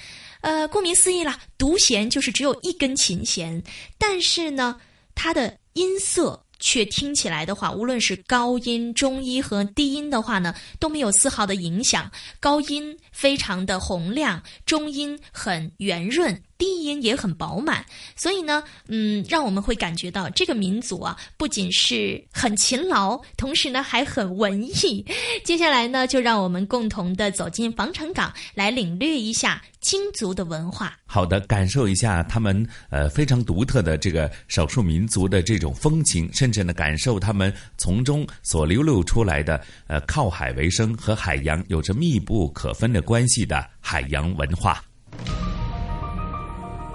[0.40, 3.62] 呃，顾名思义啦，独弦就是只有一根琴弦，
[3.96, 4.80] 但是呢，
[5.14, 6.41] 它的音色。
[6.62, 12.08] 却听起来的话，无论是高音、中音和低音的话呢，都没有丝毫的影响。
[12.38, 16.40] 高音非常的洪亮，中音很圆润。
[16.62, 17.84] 低音也很饱满，
[18.14, 25.04] 所以呢，嗯，让我们会感觉到这个民族啊，不仅是很勤劳，同时呢还很文艺。
[25.44, 30.96] 接下来呢，就让我们共同的走进防城港，来领略一下京族的文化。
[31.04, 44.80] 好的，感受一下他们呃非常独特的这个少数民族的这种风情，甚至呢感受他们从中所流露出来的呃靠海为生和海洋有着密不可分的关系的海洋文化。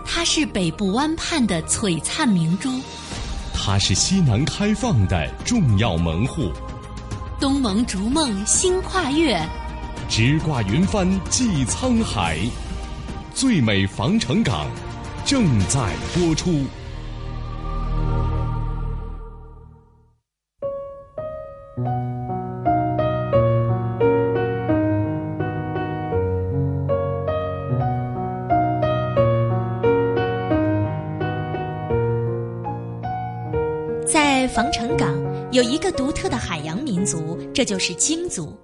[0.09, 2.71] 它是北部湾畔的璀璨明珠，
[3.53, 6.51] 它是西南开放的重要门户，
[7.39, 9.39] 东盟逐梦新跨越，
[10.09, 12.39] 直挂云帆济沧海，
[13.35, 14.65] 最美防城港
[15.23, 16.65] 正在播出。
[34.47, 35.13] 防城港
[35.51, 38.57] 有一个独特的海洋民族，这就是京族。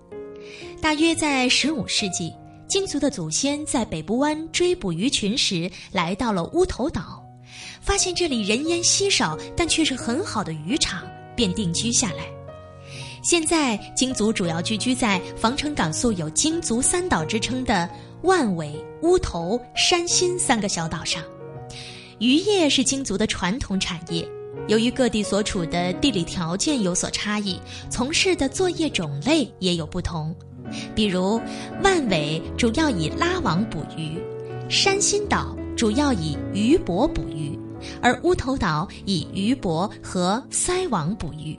[0.82, 2.34] 大约在十五世纪，
[2.68, 7.24] 京族的祖先在北部湾追捕鱼群时，来到了乌头岛，
[7.82, 11.04] 发现这里人烟稀少，但却是很好的渔场，
[11.36, 12.26] 便定居下来。
[13.24, 17.90] 现在，京族主要聚居在防城港素有“京族三岛”之称的
[18.24, 21.24] 万尾、乌头、山心三个小岛上。
[22.20, 24.28] 渔业是京族的传统产业。
[24.68, 30.34] 由于各地所处的地理条件有所差异，从事的作业种类也有不同。
[30.96, 31.40] 比如，
[31.84, 34.18] 万尾主要以拉网捕鱼，
[34.70, 37.58] 山心岛主要以鱼泊捕鱼，
[38.02, 41.58] 而乌头岛以鱼泊和塞网捕鱼。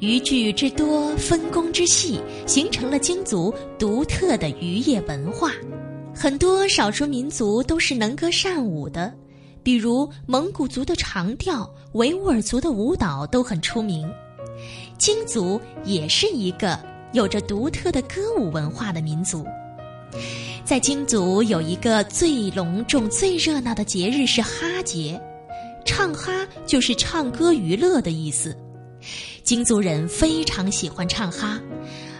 [0.00, 5.52] 渔具之多，分工之细，形成了京族独特的渔业文化。
[6.14, 9.14] 很多少数民族都是能歌善舞的。
[9.68, 14.10] 比如蒙古族的长调、维吾尔族的舞蹈都很出名，
[14.96, 16.80] 京族也是一个
[17.12, 19.44] 有着独特的歌舞文化的民族。
[20.64, 25.20] 在京族有一个最隆重、最热闹的节日是哈节，
[25.84, 28.56] 唱哈就是唱歌娱乐的意思。
[29.42, 31.60] 京族人非常喜欢唱哈，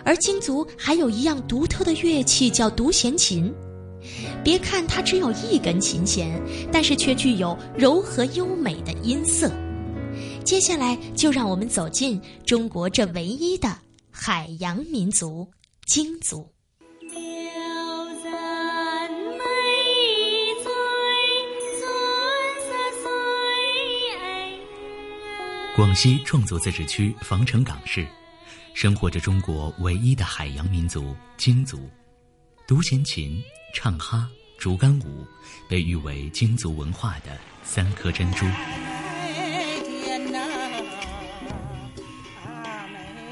[0.05, 3.51] 而京族还有一样独特的乐器叫独弦琴。
[4.45, 6.41] 别看它只有一根琴弦，
[6.73, 9.51] 但是却具有柔和优美的音色。
[10.45, 13.69] 接下来，就让我们走进中国这唯一的
[14.11, 15.49] 海洋民族——
[15.87, 16.49] 京族。
[25.77, 28.05] 广西壮族自治区防城港市，
[28.75, 31.79] 生活着中国唯一的海洋民族京族，
[32.67, 33.41] 独弦琴。
[33.73, 35.27] 唱哈、竹竿舞，
[35.69, 38.47] 被誉为京族文化的三颗珍珠。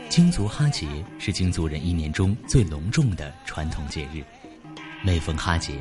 [0.09, 0.87] 京族哈节
[1.19, 4.25] 是京族人一年中最隆重的传统节日。
[5.03, 5.75] 每逢哈节，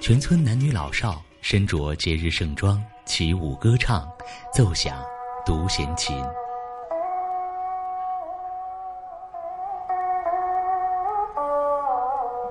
[0.00, 4.08] 全村男女老少身着节日盛装，起舞歌唱，
[4.54, 5.02] 奏响
[5.44, 6.16] 独弦琴。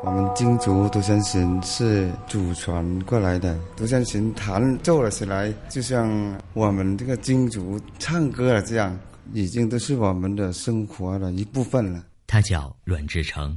[0.03, 8.99] 我们京族独弦琴是祖传过来的，独弦琴弹奏了起来，就像我们这个京族唱歌了这样，
[9.31, 12.03] 已经都是我们的生活的一部分了。
[12.25, 13.55] 他叫阮志成，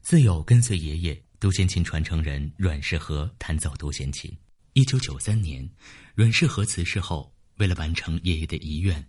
[0.00, 4.34] 自幼跟随爷爷独弦琴传承人阮世和弹奏独弦琴。
[4.72, 5.68] 一九九三年，
[6.14, 9.04] 阮世和辞世后，为了完成爷爷的遗愿，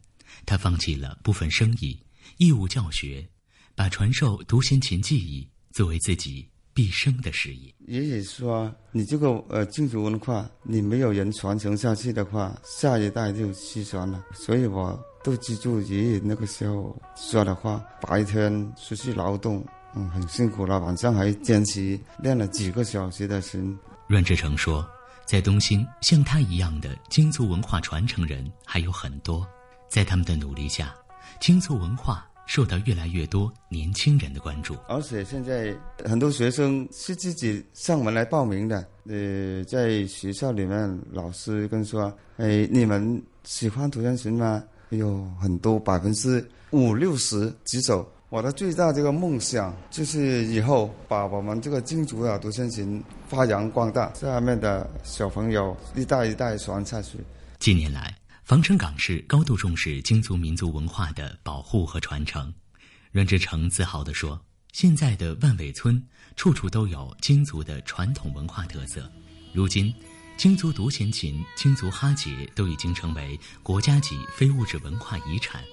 [0.45, 1.97] 他放弃了部分生意，
[2.39, 3.25] 义务教学，
[3.73, 6.49] 把传授独弦琴技艺作为自己。
[6.73, 7.73] 毕生的事业。
[7.87, 19.63] 爷爷说：“你这个呃京族文化，你没有人传承下去的话，下一代就失传了。”所以我都记住爷爷那个时候说的话：白天出去劳动，
[19.95, 23.77] 嗯，很辛苦了，晚上还坚持练了几个小时的琴。
[24.07, 24.87] 阮志成说
[25.25, 29.47] ：“在东兴，像他一样的京族文化传承人还有很多，
[29.89, 30.93] 在他们的努力下，
[31.39, 35.75] 京族文化。”受到越来越多年轻人的关注，而且现在
[36.05, 38.85] 很多学生是自己上门来报名的。
[39.07, 48.07] 呃，在学校里面，老师跟说：“哎，你们喜欢独弦琴吗？”有很多百分之五六十举手。
[48.29, 57.17] 我的最大这个梦想就是以后把我们这个京族的独弦琴发扬光大，下面的小朋友一代一代传下去。
[57.59, 58.22] 近年来。
[58.43, 62.53] 防城港市高度重视京族民族文化的保护和传承，
[63.09, 64.37] 阮志成自豪地说
[64.73, 69.09] ：“现在的万尾村处处都有京族的传统文化特色。
[69.53, 69.93] 如今，
[70.35, 75.63] 京族独弦琴、京族哈节都已经成为国家级非物质文化遗产。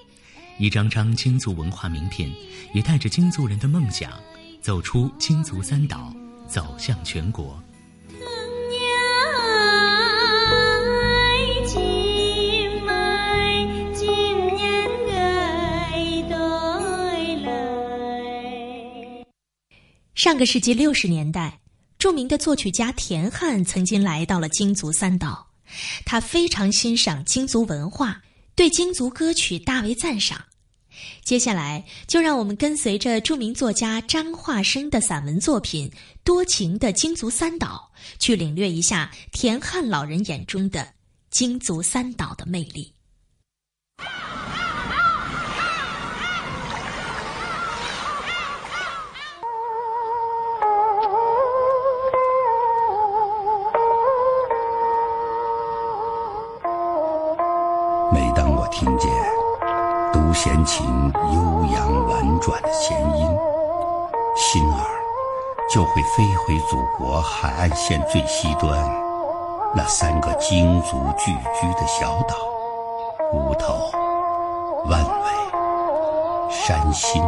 [0.57, 2.33] 一张张京族文化名片，
[2.73, 4.13] 也带着京族人的梦想，
[4.61, 6.15] 走出京族三岛，
[6.47, 7.61] 走向全国。
[20.31, 21.59] 上个世纪六十年代，
[21.99, 25.45] 著名的作曲家田汉曾经来到了京族三岛，
[26.05, 28.21] 他非常欣赏京族文化，
[28.55, 30.41] 对京族歌曲大为赞赏。
[31.25, 35.89] 接下来，就让我们跟随着著名作家张化生的散文作品
[36.23, 40.87] 《多情的京族三岛》，去领略一下田汉老人眼中的
[41.29, 42.93] 京族三岛的魅力。
[61.71, 63.25] 扬婉转的弦音，
[64.35, 64.85] 心儿
[65.73, 68.77] 就会飞回祖国海岸线最西端
[69.73, 72.35] 那三个京族聚居的小岛——
[73.33, 73.89] 乌头、
[74.89, 77.21] 万尾、山心。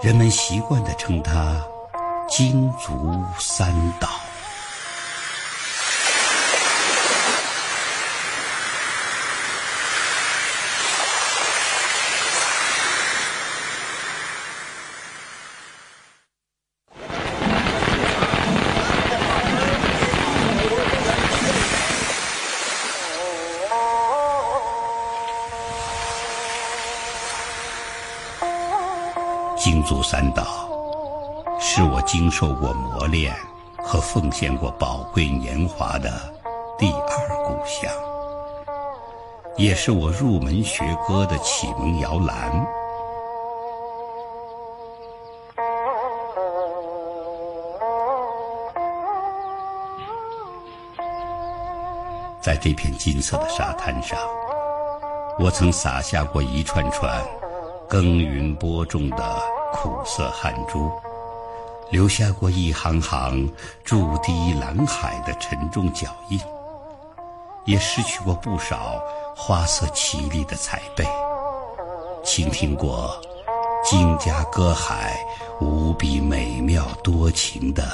[0.00, 1.54] 人们习惯地称它
[2.26, 3.70] “京族三
[4.00, 4.08] 岛”。
[29.72, 30.44] 京族三岛，
[31.60, 33.32] 是我经受过磨练
[33.78, 36.10] 和奉献过宝贵年华的
[36.76, 37.88] 第二故乡，
[39.56, 42.66] 也是我入门学歌的启蒙摇篮。
[52.40, 54.18] 在这片金色的沙滩上，
[55.38, 57.24] 我曾撒下过一串串。
[57.88, 59.42] 耕耘播种的
[59.72, 60.90] 苦涩汗珠，
[61.90, 63.50] 留下过一行行
[63.84, 66.40] 筑堤拦海的沉重脚印，
[67.64, 69.02] 也失去过不少
[69.36, 71.06] 花色绮丽的彩贝，
[72.24, 73.18] 倾听过
[73.84, 75.18] 金家歌海
[75.60, 77.84] 无比美妙多情的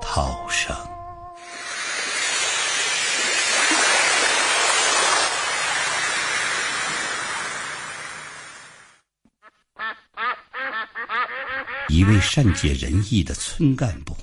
[0.00, 0.74] 涛声。
[11.92, 14.16] 一位善解人意的村干部，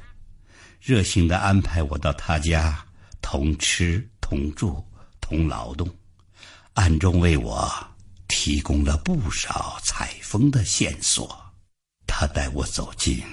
[0.82, 2.84] 热心的安排我到他家
[3.22, 4.84] 同吃同住
[5.22, 5.88] 同劳动，
[6.74, 7.72] 暗中为我
[8.28, 11.40] 提供了不少采风的线索。
[12.08, 13.24] 他带我走进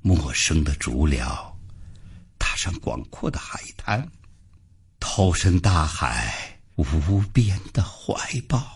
[0.00, 1.58] 陌生的竹寮，
[2.38, 4.08] 踏上广阔的海滩，
[5.00, 8.75] 投身大海无边的怀抱。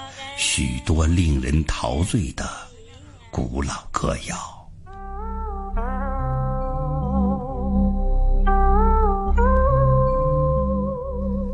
[0.43, 2.43] 许多令人陶醉的
[3.29, 4.35] 古老歌谣。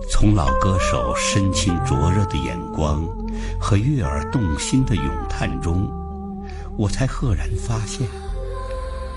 [0.10, 3.06] 从老歌手深情灼热的眼光
[3.60, 5.86] 和悦耳动心的咏叹中，
[6.78, 8.08] 我才赫然发现，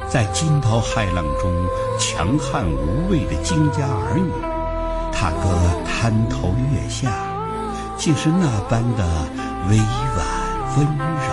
[0.09, 1.49] 在惊涛骇浪中
[1.97, 4.33] 强悍无畏的金家儿女，
[5.13, 5.57] 踏歌
[5.87, 7.13] 滩头月下，
[7.97, 10.19] 竟是那般的委婉
[10.77, 11.29] 温柔。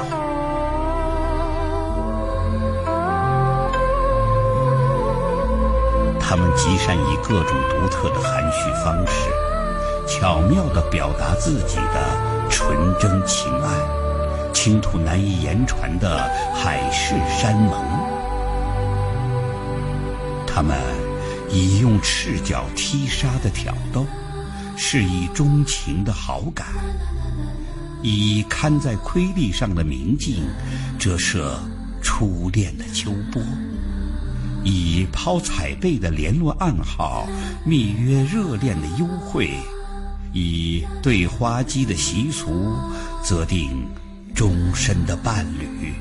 [6.20, 9.32] 他们极善以各种独特的含蓄方式。
[10.10, 13.68] 巧妙地表达自己的纯真情爱，
[14.54, 17.84] 倾吐难以言传的海誓山盟。
[20.48, 20.78] 他们
[21.50, 24.06] 以用赤脚踢沙的挑逗，
[24.78, 26.68] 示意钟情的好感，
[28.04, 30.44] 以刊在瑰丽上的明镜
[31.00, 31.60] 折射
[32.02, 33.42] 初恋的秋波，
[34.64, 37.28] 以抛彩贝的联络暗号
[37.66, 39.50] 密约热恋的幽会，
[40.32, 42.76] 以对花机的习俗
[43.24, 43.86] 择定
[44.36, 45.94] 终身的伴侣，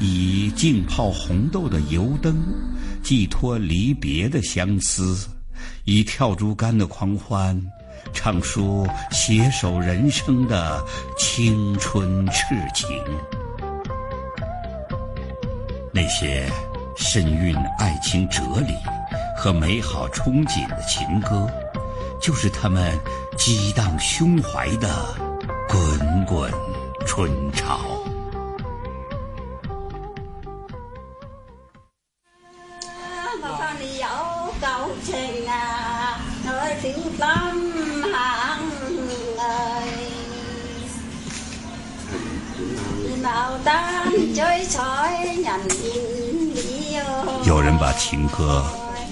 [0.00, 2.36] 以浸泡红豆的油灯
[3.02, 5.28] 寄托离别的相思，
[5.84, 7.62] 以跳竹竿的狂欢。
[8.12, 10.84] 唱出携手人生的
[11.16, 12.88] 青春赤情，
[15.92, 16.50] 那些
[16.96, 18.74] 深蕴爱情哲理
[19.36, 21.48] 和美好憧憬的情歌，
[22.20, 22.98] 就是他们
[23.36, 24.88] 激荡胸怀的
[25.68, 26.52] 滚滚
[27.06, 27.80] 春潮。
[47.44, 48.64] 有人把情歌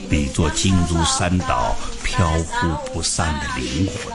[0.08, 4.14] 比作金珠三岛飘忽不散的灵魂，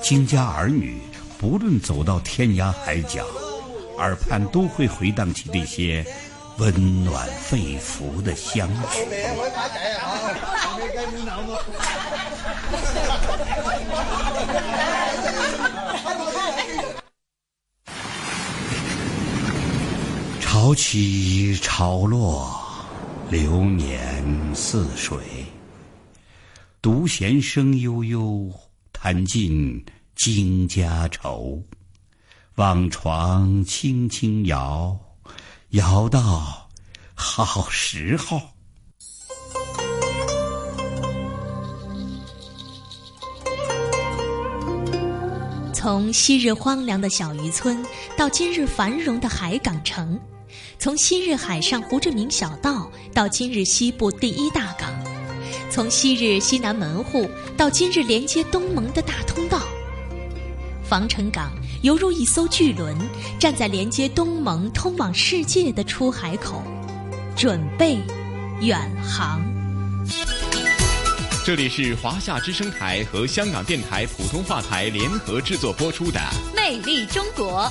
[0.00, 1.00] 金家儿女
[1.38, 3.26] 不论走到天涯海角，
[3.98, 6.06] 耳畔都会回荡起这些
[6.58, 9.04] 温暖肺腑的乡曲。
[20.64, 22.50] 潮起潮落，
[23.28, 25.18] 流年似水。
[26.80, 28.50] 独弦声悠悠，
[28.90, 29.84] 弹尽
[30.16, 31.62] 金家愁。
[32.54, 34.98] 望床轻轻摇，
[35.72, 36.70] 摇到
[37.14, 38.40] 好时候。
[45.74, 47.84] 从昔日荒凉的小渔村，
[48.16, 50.18] 到今日繁荣的海港城。
[50.78, 54.92] 从昔日海上胡志明小道到今日西部第一大港，
[55.70, 59.62] 从昔日西南门户到今日连接东盟的大通道，
[60.82, 61.52] 防城港
[61.82, 62.94] 犹如一艘巨轮，
[63.38, 66.62] 站在连接东盟通往世界的出海口，
[67.36, 67.98] 准备
[68.60, 69.42] 远航。
[71.46, 76.18] 这里是华夏之声台和香港电台普通话台联合制作播出的
[76.56, 77.70] 《魅力中国》。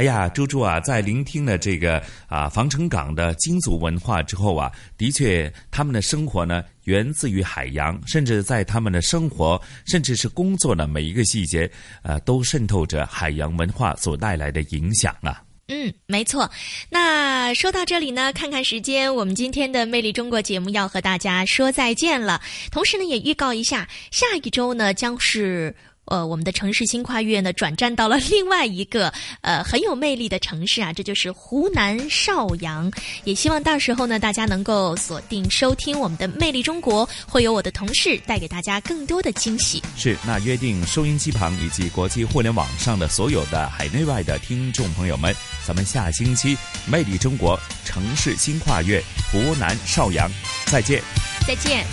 [0.00, 11.70] 哎呀，猪猪啊，在聆听了这个啊防城港的金族文化之后啊，的确，他们的生活呢源自于海洋，甚至在他们的生活，甚至是工作的每一个细节，
[12.00, 15.42] 呃，都渗透着海洋文化所带来的影响啊。
[15.68, 16.50] 嗯，没错。
[16.88, 22.40] 那说到这里呢，看看时间，我们今天的《魅力中国》节目要和大家说再见了。
[22.72, 25.76] 同时呢，也预告一下，下一周呢将是。
[26.10, 32.92] 呃，我们的城市新跨越呢，转战到了另外一个 呃很有魅力的城市啊，这就是湖南邵阳。
[33.24, 39.82] 也希望到时候呢，大家能够锁定收听我们的《魅力中国》，会有我的同事带给大家更多的惊喜。
[39.96, 45.34] 是，那约定收音机旁以及国际互联网上的所有的海内外的听众朋友们，
[45.64, 46.56] 咱们下星期
[46.86, 49.00] 《魅力中国》城市新跨越
[49.30, 50.28] 湖南邵阳
[50.66, 51.00] 再见，
[51.46, 51.86] 再见。